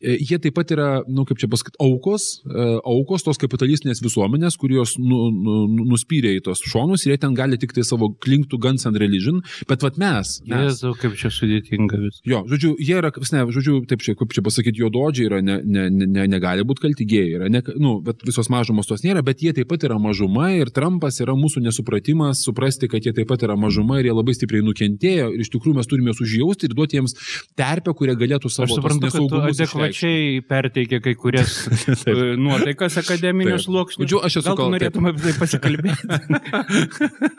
e, 0.00 0.16
jie 0.20 0.38
taip 0.42 0.56
pat 0.58 0.74
yra, 0.74 0.88
nu, 1.08 1.26
kaip 1.28 1.40
čia 1.42 1.50
pasakyti, 1.52 1.78
aukos, 1.82 2.28
e, 2.46 2.68
aukos 2.94 3.26
tos 3.26 3.40
kapitalistinės 3.42 4.02
visuomenės, 4.04 4.58
kurios 4.60 4.96
nu, 5.00 5.24
nu, 5.32 5.58
nu, 5.70 5.86
nuspyrė 5.92 6.34
į 6.38 6.44
tos 6.48 6.62
šonus 6.68 7.06
ir 7.06 7.14
jie 7.14 7.20
ten 7.24 7.36
gali 7.38 7.58
tik 7.60 7.74
tai 7.76 7.84
savo 7.86 8.12
klinktų 8.22 8.60
guns 8.62 8.86
and 8.88 9.00
religion, 9.00 9.40
bet 9.68 9.84
vat 9.84 9.98
mes. 10.00 10.34
mes 10.48 10.68
Jėzau, 10.68 10.94
kaip 10.98 11.16
čia 11.20 11.32
sudėtinga 11.32 12.00
viskas. 12.02 12.22
Jo, 12.28 12.42
žodžiu, 12.50 12.74
jie 12.80 12.98
yra, 12.98 13.12
ne, 13.34 13.44
žodžiu, 13.54 13.78
taip 13.90 14.04
čia, 14.04 14.16
kaip 14.18 14.34
čia 14.34 14.44
pasakyti, 14.44 14.82
juododžiai 14.84 15.28
yra, 15.30 15.40
ne, 15.44 15.58
ne, 15.64 15.88
ne, 15.90 16.26
negali 16.30 16.66
būti 16.66 16.86
kalti 16.86 17.06
gėjai, 17.08 17.32
yra, 17.38 17.50
ne, 17.52 17.62
nu, 17.80 17.96
bet 18.04 18.11
visos 18.26 18.50
mažumos 18.52 18.88
tos 18.90 19.04
nėra, 19.04 19.22
bet 19.24 19.42
jie 19.44 19.52
taip 19.56 19.70
pat 19.70 19.84
yra 19.88 19.98
mažuma 20.02 20.50
ir 20.56 20.70
Trumpas 20.74 21.20
yra 21.22 21.34
mūsų 21.38 21.62
nesupratimas 21.64 22.42
suprasti, 22.46 22.88
kad 22.90 23.04
jie 23.04 23.14
taip 23.16 23.30
pat 23.30 23.44
yra 23.46 23.56
mažuma 23.58 24.00
ir 24.00 24.10
jie 24.10 24.16
labai 24.16 24.34
stipriai 24.36 24.64
nukentėjo 24.66 25.30
ir 25.34 25.44
iš 25.44 25.52
tikrųjų 25.54 25.78
mes 25.78 25.90
turime 25.90 26.12
juos 26.12 26.22
užjausti 26.24 26.68
ir 26.68 26.76
duoti 26.76 26.98
jiems 26.98 27.16
terpę, 27.58 27.94
kurie 27.96 28.16
galėtų 28.18 28.50
savo 28.52 28.78
nesaugumus. 28.78 29.60
Adekvačiai 29.62 30.42
perteikia 30.48 31.00
kai 31.04 31.14
kurias 31.18 31.56
e, 32.10 32.16
nuotaikas 32.40 32.98
akademinius 33.02 33.66
sluoksnius. 33.66 34.08
Džiu, 34.08 34.20
aš 34.26 34.40
esu 34.42 34.54
kaltas. 34.54 34.72
Norėtume 34.76 35.12
apie 35.12 35.24
tai 35.26 35.34
pasikalbėti. 35.40 36.02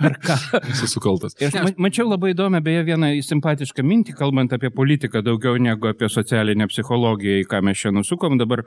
Ar 0.03 0.17
ką? 0.23 0.37
Esu 0.73 0.89
sukaltas. 0.91 1.37
Ir 1.41 1.53
ma 1.55 1.71
mačiau 1.87 2.07
labai 2.09 2.33
įdomią, 2.33 2.63
beje, 2.65 2.85
vieną 2.91 3.11
simpatišką 3.25 3.85
mintį, 3.87 4.15
kalbant 4.19 4.53
apie 4.55 4.71
politiką 4.73 5.23
daugiau 5.25 5.59
negu 5.61 5.89
apie 5.91 6.09
socialinę 6.11 6.67
psichologiją, 6.71 7.41
į 7.43 7.47
ką 7.49 7.61
mes 7.65 7.83
čia 7.83 7.93
nusukom 7.95 8.39
dabar, 8.41 8.65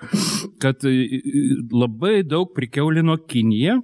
kad 0.62 0.85
e, 0.87 0.95
labai 1.87 2.20
daug 2.27 2.53
prikiaulino 2.57 3.16
Kinija, 3.31 3.81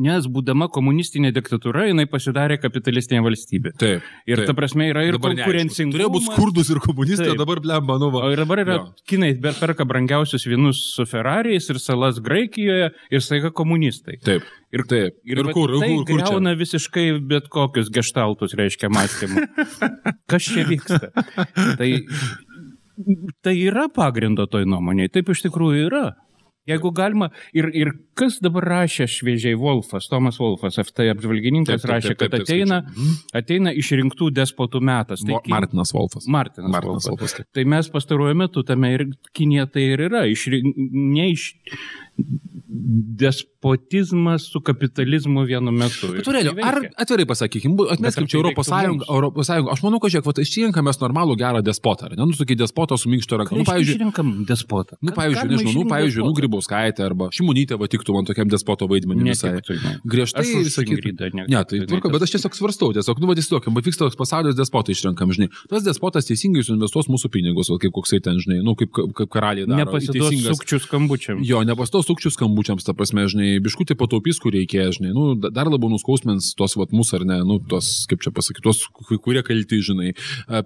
nes 0.00 0.26
būdama 0.32 0.68
komunistinė 0.72 1.32
diktatūra, 1.36 1.84
jinai 1.90 2.06
pasidarė 2.08 2.56
kapitalistinė 2.62 3.20
valstybė. 3.26 3.72
Taip. 3.80 4.06
Ir 4.28 4.40
taip. 4.40 4.48
ta 4.48 4.54
prasme 4.56 4.86
yra 4.88 5.02
ir 5.04 5.18
konkurencingumas. 5.20 5.96
Turėjo 5.96 6.12
būti 6.14 6.28
skurdus 6.30 6.70
ir 6.72 6.80
komunistai, 6.84 7.28
o 7.34 7.36
dabar 7.36 7.60
blemba, 7.64 7.98
nu 8.00 8.08
va. 8.14 8.24
O 8.28 8.32
ir 8.32 8.40
dabar 8.40 8.62
yra, 8.62 8.78
jo. 8.78 9.04
kinai 9.08 9.34
perka 9.42 9.84
brangiausius 9.88 10.48
vynus 10.48 10.80
su 10.94 11.04
Ferrariais 11.08 11.68
ir 11.68 11.80
salas 11.82 12.22
Graikijoje 12.24 12.88
ir 13.12 13.24
staiga 13.24 13.52
komunistai. 13.52 14.16
Taip. 14.24 14.48
Ir, 14.72 14.86
taip. 14.88 15.20
ir, 15.28 15.42
ir 15.42 15.52
kur, 15.52 15.76
tai 15.76 15.92
kur, 15.92 16.06
kur 16.08 16.24
greuna 16.24 16.56
visiškai 16.56 17.06
bet 17.28 17.52
kokius 17.52 17.92
gestaltus, 17.92 18.56
reiškia, 18.56 18.88
mąstymą. 18.92 19.44
Kas 20.30 20.48
čia 20.48 20.64
vyksta? 20.64 21.12
Tai, 21.76 21.92
tai 23.44 23.58
yra 23.60 23.90
pagrindo 23.92 24.48
toj 24.48 24.64
nuomonėje, 24.72 25.18
taip 25.18 25.34
iš 25.36 25.44
tikrųjų 25.50 25.88
yra. 25.90 26.06
Jeigu 26.68 26.92
galima, 26.94 27.26
ir, 27.56 27.66
ir 27.74 27.88
kas 28.18 28.36
dabar 28.42 28.62
rašė 28.70 29.08
šviežiai 29.10 29.56
Wolfas, 29.58 30.06
Tomas 30.10 30.36
Wolfas, 30.38 30.76
FT 30.78 31.08
apžvalgininkas, 31.10 31.80
taip, 31.80 31.82
taip, 31.82 31.90
rašė, 31.90 32.12
kad 32.20 32.34
taip, 32.36 32.44
ateina, 32.46 32.78
mhm. 32.86 33.16
ateina 33.40 33.72
išrinktų 33.74 34.30
despotų 34.36 34.82
metas. 34.86 35.24
Tai 35.26 35.40
Martinas 35.50 35.90
Wolfas. 35.96 36.28
Martinas, 36.30 36.70
Martinas 36.70 37.08
Wolfas. 37.10 37.34
Wolfas. 37.34 37.50
Tai 37.58 37.66
mes 37.74 37.90
pastaruoju 37.96 38.38
metu 38.44 38.62
tame 38.68 38.92
ir 38.94 39.08
Kinė 39.34 39.66
tai 39.74 39.88
ir 39.96 40.04
yra. 40.06 40.22
Išrink, 40.30 40.78
ne 40.92 41.32
iš, 41.32 41.48
despotizmas 43.18 44.42
su 44.42 44.60
kapitalizmu 44.60 45.44
vienu 45.46 45.72
metu. 45.72 46.08
Bet, 46.12 46.24
Turėliu, 46.26 46.54
ar 46.64 46.78
atvirai 47.00 47.26
pasakykime, 47.28 47.86
atmeskim 47.94 48.26
čia 48.30 48.38
Europos 48.40 48.68
Sąjungą, 48.68 49.06
Europos 49.08 49.48
Sąjungą, 49.48 49.72
aš 49.74 49.82
manau, 49.84 50.00
kad 50.02 50.14
žiūrėk, 50.14 50.40
išsirenkam 50.42 50.86
mes 50.88 50.98
normalų 51.00 51.36
gerą 51.40 51.62
despotą, 51.64 52.10
ne, 52.12 52.18
nu, 52.24 52.36
sakai, 52.36 52.56
despotą 52.58 52.98
su 53.00 53.12
minkšto 53.12 53.38
ranka. 53.40 53.56
Nu, 53.56 53.66
pavyzdžiui, 53.68 53.96
išrinkam 53.98 54.32
despotą. 54.48 54.98
Nu, 55.04 55.14
pavyzdžiui, 55.16 55.50
nežinau, 55.52 55.74
nu, 55.76 55.84
pavyzdžiui, 55.92 56.24
nu, 56.26 56.36
Grybauskaitė 56.38 57.06
arba 57.06 57.28
Šimonytė 57.34 57.78
va 57.80 57.88
tiktų 57.92 58.16
man 58.16 58.28
tokiam 58.28 58.50
despoto 58.52 58.88
vaidmeniu 58.90 59.28
visai. 59.30 59.54
Griežtai 60.04 60.46
sakyti. 60.72 61.14
Ne, 61.38 61.62
tai 61.68 61.84
tvarko, 61.86 62.12
bet 62.12 62.26
aš 62.26 62.36
tiesiog 62.36 62.56
svarstau, 62.56 62.92
tiesiog, 62.96 63.20
nu, 63.22 63.30
vadys 63.30 63.50
tokiam, 63.52 63.76
bet 63.76 63.88
vyksta 63.88 64.08
toks 64.08 64.18
pasaulis 64.18 64.58
despotai 64.58 64.96
išrenkam, 64.96 65.32
žinai. 65.36 65.50
Tas 65.70 65.86
despotas 65.86 66.28
teisingai 66.28 66.64
suinvestuos 66.66 67.10
mūsų 67.12 67.30
pinigus, 67.32 67.70
kaip 67.82 67.94
koksai 67.94 68.22
ten, 68.24 68.40
žinai, 68.42 68.60
nu, 68.64 68.74
kaip, 68.78 68.90
kaip 68.92 69.30
karaliai. 69.32 69.68
Nepasiduos 69.70 70.34
sukčių 70.48 70.82
skambučiam. 70.86 71.42
Jo, 71.46 71.62
nepasiduos 71.66 72.01
sukčių 72.06 72.32
skambučiams, 72.34 72.86
ta 72.86 72.94
prasme, 72.96 73.24
žinai, 73.30 73.50
biškutį 73.64 73.96
pataupys, 74.00 74.40
kur 74.42 74.54
reikės, 74.54 74.98
žinai, 74.98 75.12
nu, 75.16 75.34
dar 75.42 75.70
labiau 75.70 75.90
nuskausmins 75.92 76.52
tos, 76.58 76.76
vat, 76.80 76.92
mūsų 76.94 77.20
ar 77.20 77.26
ne, 77.28 77.38
nu, 77.48 77.58
tos, 77.70 78.04
kaip 78.10 78.22
čia 78.24 78.32
pasakyti, 78.34 78.64
tos, 78.66 78.84
kurie 79.24 79.42
kalti, 79.46 79.80
žinai, 79.84 80.12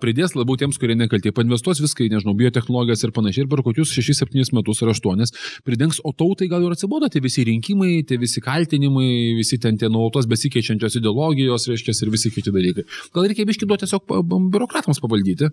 pridės 0.02 0.36
labiau 0.36 0.58
tiems, 0.60 0.78
kurie 0.80 0.96
nekalti, 0.98 1.32
painvestuos 1.36 1.82
viską 1.84 2.08
nežinau, 2.12 2.36
biotehnologijas 2.38 3.04
ir 3.06 3.14
panašiai, 3.16 3.44
ir 3.46 3.50
per 3.52 3.62
kokius 3.66 3.92
6-7 3.96 4.54
metus 4.56 4.82
ar 4.84 4.92
8 4.94 5.32
pridengs, 5.66 6.00
o 6.04 6.12
tautai 6.16 6.48
gal 6.50 6.64
ir 6.64 6.74
atsibodo 6.74 7.08
tie 7.12 7.22
visi 7.24 7.44
rinkimai, 7.46 8.02
tie 8.08 8.18
visi 8.20 8.42
kaltinimai, 8.44 9.34
visi 9.38 9.58
ten 9.62 9.78
tie 9.80 9.88
nuolatos 9.92 10.28
besikeičiančios 10.30 10.98
ideologijos, 11.00 11.68
reiškia, 11.70 11.94
ir 12.02 12.12
visi 12.12 12.30
kiti 12.34 12.52
dalykai. 12.54 12.86
Gal 13.14 13.28
reikia 13.30 13.46
biški 13.48 13.68
duoti 13.68 13.86
tiesiog 13.86 14.06
biurokratams 14.52 15.00
pavaldyti 15.02 15.48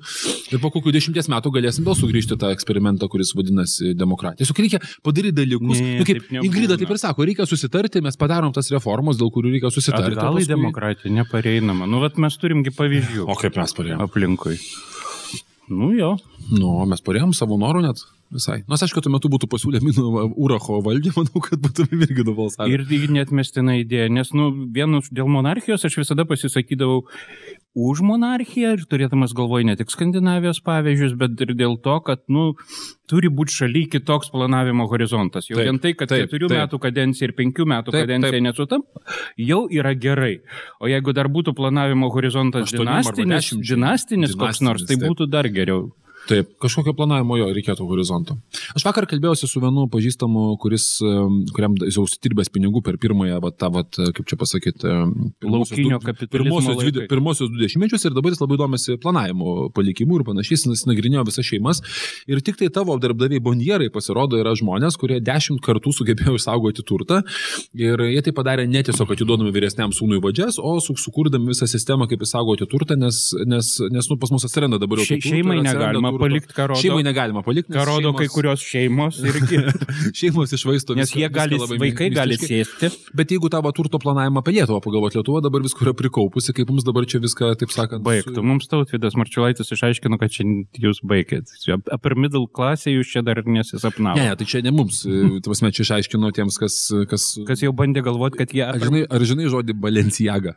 ir 0.54 0.62
po 0.64 0.72
kokių 0.74 0.94
dešimties 0.96 1.30
metų 1.32 1.54
galėsim 1.58 1.88
vėl 1.88 1.98
sugrįžti 1.98 2.38
tą 2.40 2.52
eksperimentą, 2.54 3.10
kuris 3.12 3.34
vadinasi 3.38 3.94
demokratija. 3.98 4.44
Tiesiog 4.44 4.62
reikia 4.64 4.82
padaryti 5.06 5.38
dalykus. 5.42 5.73
Ne, 5.78 5.98
nu, 6.00 6.08
kaip 6.08 6.32
Ingrida 6.44 6.78
taip 6.80 6.94
ir 6.94 7.00
sako, 7.02 7.28
reikia 7.30 7.48
susitarti, 7.50 8.02
mes 8.06 8.18
padarom 8.20 8.54
tas 8.56 8.70
reformas, 8.74 9.20
dėl 9.20 9.32
kurių 9.34 9.54
reikia 9.56 9.72
susitarti. 9.74 10.18
Gal 10.20 10.40
į 10.42 10.48
demokratiją 10.50 11.14
nepareinama. 11.18 11.88
Nu, 11.90 12.02
vat 12.04 12.20
mes 12.22 12.38
turimgi 12.42 12.74
pavyzdžių. 12.76 13.28
O 13.30 13.38
kaip 13.40 13.60
mes 13.60 13.76
parėjom? 13.78 14.04
Aplinkui. 14.08 14.58
Nu 15.74 15.94
jo. 15.96 16.16
Nu, 16.52 16.76
mes 16.90 17.04
parėjom 17.06 17.34
savo 17.38 17.58
norų 17.62 17.86
net. 17.86 18.04
Visai. 18.34 18.62
Nors 18.70 18.82
aišku, 18.86 19.02
tuo 19.04 19.12
metu 19.14 19.30
būtų 19.30 19.50
pasiūlę 19.52 19.82
Minu 19.84 20.30
Uracho 20.42 20.80
valdžią, 20.86 21.14
manau, 21.18 21.42
kad 21.44 21.62
būtume 21.62 22.00
irgi 22.08 22.26
nubalsavę. 22.26 22.70
Ir 22.72 23.10
netmestina 23.14 23.76
idėja, 23.82 24.10
nes, 24.14 24.32
nu, 24.34 24.50
vienu 24.74 25.04
dėl 25.12 25.30
monarchijos 25.30 25.86
aš 25.86 26.00
visada 26.02 26.26
pasisakydavau 26.30 27.04
už 27.74 28.04
monarchiją 28.06 28.76
ir 28.78 28.84
turėdamas 28.90 29.34
galvoj 29.38 29.66
ne 29.66 29.76
tik 29.78 29.90
Skandinavijos 29.94 30.62
pavyzdžius, 30.66 31.16
bet 31.18 31.40
ir 31.42 31.54
dėl 31.58 31.80
to, 31.82 31.96
kad, 32.06 32.22
nu, 32.30 32.52
turi 33.10 33.32
būti 33.34 33.58
šaly 33.58 33.88
kitoks 33.94 34.30
planavimo 34.34 34.86
horizontas. 34.92 35.50
Jau 35.50 35.58
taip, 35.58 35.70
vien 35.70 35.82
tai, 35.82 35.96
kad 35.98 36.12
taip, 36.12 36.28
keturių 36.28 36.52
taip. 36.52 36.60
metų 36.62 36.82
kadencija 36.86 37.30
ir 37.30 37.36
penkių 37.38 37.66
metų 37.74 37.96
taip, 37.96 38.06
kadencija 38.06 38.44
nesutam, 38.46 38.86
jau 39.42 39.64
yra 39.74 39.96
gerai. 39.98 40.36
O 40.82 40.90
jeigu 40.92 41.18
dar 41.18 41.30
būtų 41.34 41.56
planavimo 41.58 42.12
horizontas 42.14 42.70
dinastinis, 42.70 43.18
dinastinis, 43.26 43.74
dinastinis 43.74 44.38
koks 44.38 44.62
nors, 44.66 44.86
tai 44.90 45.02
būtų 45.02 45.30
dar 45.34 45.50
geriau. 45.54 45.90
Taip, 46.30 46.54
kažkokio 46.64 46.94
planavimo 46.96 47.36
jo 47.36 47.50
reikėtų 47.52 47.86
horizonto. 47.90 48.38
Aš 48.78 48.86
vakar 48.88 49.08
kalbėjausi 49.12 49.48
su 49.50 49.60
vienu 49.60 49.90
pažįstamu, 49.92 50.44
kuris, 50.62 50.86
kuriam 51.56 51.76
jau 51.84 52.06
užsidirbęs 52.06 52.52
pinigų 52.54 52.80
per 52.86 52.96
pirmąją, 53.02 53.42
va, 53.44 53.52
tą, 53.52 53.70
va, 53.74 53.84
kaip 53.92 54.24
čia 54.30 54.38
pasakyti, 54.40 54.94
pirmosios 57.12 57.52
du 57.52 57.60
dešimtmečius 57.60 58.08
ir 58.08 58.16
dabar 58.16 58.32
jis 58.32 58.40
labai 58.44 58.60
domisi 58.62 58.96
planavimu, 59.04 59.56
palikimu 59.76 60.22
ir 60.22 60.26
panašiai, 60.30 60.62
jis 60.72 60.86
nagrinėjo 60.88 61.26
visas 61.28 61.50
šeimas. 61.50 61.84
Ir 62.32 62.40
tik 62.46 62.60
tai 62.62 62.72
tavo 62.72 62.96
darbdaviai 63.02 63.44
bonjerai 63.44 63.90
pasirodo 63.94 64.40
yra 64.40 64.56
žmonės, 64.56 64.96
kurie 65.02 65.20
dešimt 65.24 65.60
kartų 65.66 65.92
sugebėjo 66.00 66.38
išsaugoti 66.40 66.88
turtą. 66.88 67.20
Ir 67.76 68.00
jie 68.14 68.24
tai 68.24 68.36
padarė 68.36 68.68
ne 68.70 68.84
tiesiog 68.86 69.12
atiduodami 69.18 69.52
vyresniam 69.52 69.92
sūnui 69.92 70.22
vadžias, 70.24 70.56
o 70.62 70.78
su, 70.84 70.96
sukūrdami 71.04 71.52
visą 71.52 71.68
sistemą, 71.68 72.08
kaip 72.12 72.24
išsaugoti 72.24 72.70
turtą, 72.72 72.96
nes, 73.00 73.26
nes, 73.50 73.76
nes 73.92 74.12
nu, 74.12 74.20
pas 74.22 74.32
mus 74.32 74.48
atsiranda 74.48 74.80
dabar 74.82 75.02
jau. 75.02 75.10
Še, 75.12 75.20
šeimai 75.28 75.60
negalima. 75.66 76.13
Palikti, 76.22 76.54
ką 76.58 76.68
rodo, 76.72 76.80
Šeimai 76.82 77.04
negalima 77.08 77.42
palikti. 77.46 77.72
ką 77.74 77.86
rodo 77.88 78.12
šeimos- 78.12 78.20
kai 78.20 78.28
kurios 78.34 78.62
šeimos 78.64 79.20
irgi. 79.24 79.60
Šeimos 80.20 80.54
išvaisto 80.58 80.96
Nes 80.96 81.10
viską- 81.12 81.22
jie 81.24 81.30
gali, 81.34 81.58
labai 81.60 81.78
vaikai 81.82 82.10
gali 82.14 82.38
sėsti. 82.38 82.92
Bet 83.16 83.34
jeigu 83.34 83.50
tavo 83.54 83.72
turto 83.76 84.00
planavimą 84.00 84.44
apie 84.44 84.54
Lietuvą 84.58 84.82
pagalvoti, 84.86 85.18
Lietuva 85.22 85.42
dabar 85.46 85.62
visko 85.66 85.86
yra 85.88 85.94
prikaupusi, 85.98 86.54
kaip 86.58 86.70
mums 86.70 86.84
dabar 86.88 87.06
čia 87.10 87.20
viską, 87.24 87.54
taip 87.60 87.72
sakant, 87.74 88.04
Baigtų. 88.06 88.44
Mums 88.44 88.68
tautvydas 88.72 89.16
Marčiulaitis 89.20 89.72
išaiškino, 89.74 90.20
kad 90.20 90.30
čia 90.34 90.44
jūs 90.84 91.02
baigėt. 91.04 91.50
Upper 91.94 92.16
middle 92.20 92.46
klasė 92.48 92.94
jūs 92.96 93.12
čia 93.14 93.22
dar 93.26 93.42
nesisapnavo. 93.46 94.18
Ne, 94.20 94.30
ne, 94.30 94.36
tai 94.36 94.46
čia 94.50 94.62
ne 94.66 94.72
mums. 94.76 95.04
Tavasme, 95.44 95.72
čia 95.72 95.84
išaiškino 95.88 96.32
tiems, 96.36 96.58
kas... 96.62 96.80
Kas, 97.10 97.30
Kas 97.48 97.62
jau 97.64 97.72
bandė 97.76 98.02
galvoti, 98.06 98.38
kad 98.42 98.52
jie... 98.56 98.64
Ar 98.66 98.80
žinai, 98.82 99.04
ar 99.10 99.24
žinai 99.28 99.48
žodį 99.52 99.74
Balenciaga? 99.80 100.54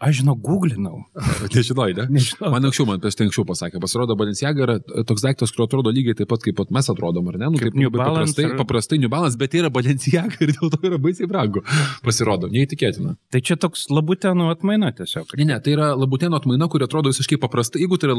Aš 0.00 0.20
žinau, 0.22 0.34
googlinau. 0.40 1.02
Nežinai, 1.54 1.90
ne? 1.98 2.06
Nežinau. 2.16 2.50
Man 2.54 2.64
anksčiau, 2.68 2.86
man 2.88 3.00
prieš 3.02 3.18
tai 3.18 3.26
anksčiau 3.28 3.44
pasakė, 3.48 3.80
pasirodo, 3.82 4.16
Balenciaga 4.18 4.59
yra 4.66 4.76
toks 5.08 5.22
daiktas, 5.24 5.52
kurio 5.54 5.66
atrodo 5.68 5.92
lygiai 5.94 6.16
taip 6.18 6.28
pat, 6.30 6.42
kaip 6.44 6.56
pat 6.60 6.70
mes 6.74 6.88
atrodom, 6.92 7.28
ar 7.32 7.38
ne? 7.40 7.48
Nu, 7.50 7.58
Kaip 7.60 7.72
taip 7.72 7.78
New 7.80 7.90
labai 7.90 8.04
Balance 8.04 8.34
paprastai, 8.34 8.44
ar- 8.50 8.58
paprastai 8.60 8.98
New 9.02 9.10
Balance, 9.12 9.38
bet 9.40 9.52
tai 9.54 9.60
yra 9.62 9.70
Balenciaga 9.74 10.38
ir 10.44 10.52
dėl 10.56 10.70
to 10.74 10.80
yra 10.86 10.98
baisiai 11.02 11.28
brangu. 11.30 11.62
Pasirodo, 12.04 12.48
neįtikėtina. 12.52 13.14
Tai 13.32 13.40
čia 13.44 13.56
toks 13.60 13.86
labutenų 13.92 14.48
atmaina 14.52 14.90
tiesiog. 14.96 15.34
Ne, 15.38 15.46
ne, 15.52 15.58
tai 15.64 15.74
yra 15.76 15.90
labutėno 15.98 16.38
atmaina, 16.40 16.68
kuri 16.72 16.86
atrodo 16.86 17.12
visiškai 17.12 17.38
paprastai. 17.42 17.82
Jeigu 17.84 17.98
tai 18.00 18.10
yra, 18.10 18.16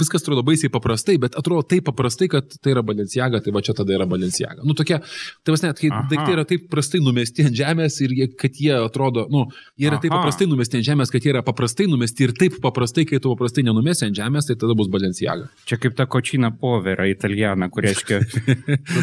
viskas 0.00 0.24
atrodo 0.24 0.44
baisiai 0.46 0.70
paprastai, 0.72 1.16
bet 1.22 1.36
atrodo 1.40 1.64
taip 1.70 1.86
paprastai, 1.90 2.28
kad 2.32 2.54
tai 2.60 2.74
yra 2.74 2.82
Balenciaga, 2.86 3.40
tai 3.44 3.54
va 3.56 3.62
čia 3.64 3.74
tada 3.78 3.94
yra 3.96 4.06
Balenciaga. 4.10 4.62
Nu, 4.66 4.76
tokie, 4.78 5.00
tai 5.44 5.54
vas 5.54 5.64
net, 5.64 5.78
kai 5.80 5.90
Aha. 5.90 6.04
daiktai 6.10 6.34
yra 6.36 6.44
taip 6.48 6.68
prastai 6.72 7.00
numesti 7.02 7.46
ant 7.48 7.56
žemės 7.58 7.98
ir 8.04 8.14
jie, 8.18 8.28
kad 8.38 8.60
jie 8.60 8.74
atrodo, 8.76 9.26
nu, 9.32 9.46
jie 9.80 9.88
yra 9.90 9.98
taip 10.02 10.12
Aha. 10.14 10.20
paprastai 10.22 10.48
numesti 10.50 10.80
ant 10.80 10.86
žemės, 10.90 11.12
kad 11.12 11.24
jie 11.26 11.32
yra 11.34 11.42
paprastai 11.46 11.88
numesti 11.90 12.28
ir 12.28 12.34
taip 12.36 12.60
paprastai, 12.62 13.06
kai 13.08 13.18
tu 13.22 13.32
paprastai 13.34 13.64
nenumesi 13.66 14.06
ant 14.08 14.16
žemės, 14.20 14.48
tai 14.50 14.58
tada 14.60 14.76
bus 14.78 14.90
Balenciaga. 14.92 15.48
Čia 15.68 15.79
kaip 15.82 15.96
ta 15.98 16.06
kočina 16.10 16.50
povera 16.54 17.06
italiana, 17.10 17.70
kur 17.72 17.84
reiškia, 17.86 18.20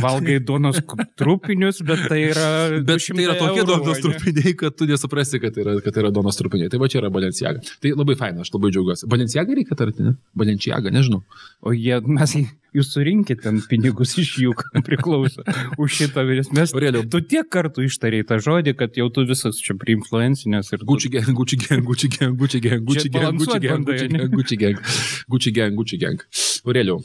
valgai 0.03 0.37
duonos 0.47 0.79
trupinius, 1.19 1.81
bet 1.87 2.05
tai 2.09 2.21
yra... 2.29 2.47
Bet 2.87 3.03
tai 3.07 3.25
yra 3.25 3.35
200 3.35 3.41
tokie 3.41 3.63
eurų, 3.63 3.69
donos 3.71 3.97
ane? 3.97 4.05
trupiniai, 4.05 4.53
kad 4.59 4.77
tu 4.77 4.87
nesuprasi, 4.89 5.41
kad 5.43 5.55
tai 5.55 5.65
yra, 5.65 5.77
kad 5.83 5.95
tai 5.95 6.05
yra 6.05 6.13
donos 6.15 6.39
trupiniai. 6.39 6.71
Tai 6.73 6.81
va 6.81 6.91
čia 6.91 7.01
yra 7.01 7.11
Balenciaga. 7.13 7.63
Tai 7.83 7.93
labai 7.97 8.17
faina, 8.19 8.45
aš 8.45 8.53
labai 8.55 8.71
džiaugiuosi. 8.75 9.09
Balenciaga 9.11 9.57
reikia 9.57 9.77
tarti, 9.79 10.05
ne? 10.05 10.15
Balenciaga, 10.37 10.93
nežinau. 10.93 11.23
O 11.65 11.73
jie, 11.75 11.99
mes, 12.07 12.37
jūs 12.77 12.93
surinkit 12.93 13.43
ten 13.43 13.59
pinigus 13.69 14.15
iš 14.21 14.33
jų, 14.43 14.55
kam 14.57 14.85
priklauso. 14.85 15.45
Už 15.81 15.99
šitą 15.99 16.25
vyres. 16.27 16.51
Mes, 16.55 16.73
Aurelijau. 16.75 17.05
tu 17.11 17.21
tiek 17.25 17.47
kartų 17.51 17.87
ištarėjai 17.89 18.29
tą 18.31 18.39
žodį, 18.47 18.75
kad 18.79 18.97
jau 18.99 19.09
tu 19.13 19.25
visas 19.27 19.59
čia 19.63 19.77
priinfluencinės 19.79 20.73
ir... 20.73 20.87
Gucci 20.87 21.11
gang, 21.13 21.31
Gucci 21.37 21.59
gang, 21.61 21.85
Gucci 21.87 22.11
gang, 22.13 22.37
Gucci 22.39 22.63
gang, 22.63 22.83
Gucci 22.87 23.13
gang, 23.13 23.37
Gucci 23.37 23.61
gang, 23.61 24.33
Gucci 24.33 24.59
gang, 24.63 24.83
Gucci 25.27 25.55
gang, 25.59 25.79
Gucci 25.81 26.01
gang. 26.01 26.27
Aureliau, 26.67 27.01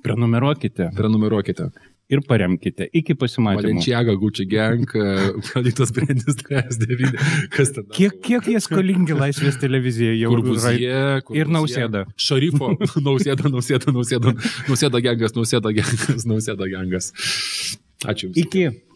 Prenumeruokite 0.00 0.90
prenumeruokite. 0.96 1.70
Ir 2.10 2.20
paremkite. 2.26 2.88
Iki 2.92 3.14
pasimatymo. 3.14 3.62
Valenciaga, 3.62 4.14
Gucci 4.18 4.46
gang, 4.50 4.84
Kalitas 5.52 5.94
Brandis 5.94 6.36
39. 6.42 7.14
Kas 7.54 7.72
ten? 7.76 7.86
Kiek, 7.94 8.20
kiek 8.26 8.50
jie 8.52 8.60
skolingi 8.64 9.16
laisvės 9.16 9.60
televizijai 9.62 10.18
jau 10.20 10.34
kur 10.34 11.38
ir 11.38 11.50
Nausėda. 11.50 12.04
Šarifo, 12.20 12.74
nausėda, 13.08 13.50
nausėda, 13.52 13.94
nausėda, 13.94 14.34
nausėda 14.68 15.02
gangas, 15.06 15.36
nausėda 15.38 15.74
gangas, 15.80 16.28
nausėda 16.28 16.70
gangas. 16.74 17.12
Ačiū 18.08 18.30
Jums. 18.30 18.40
Iki. 18.46 18.89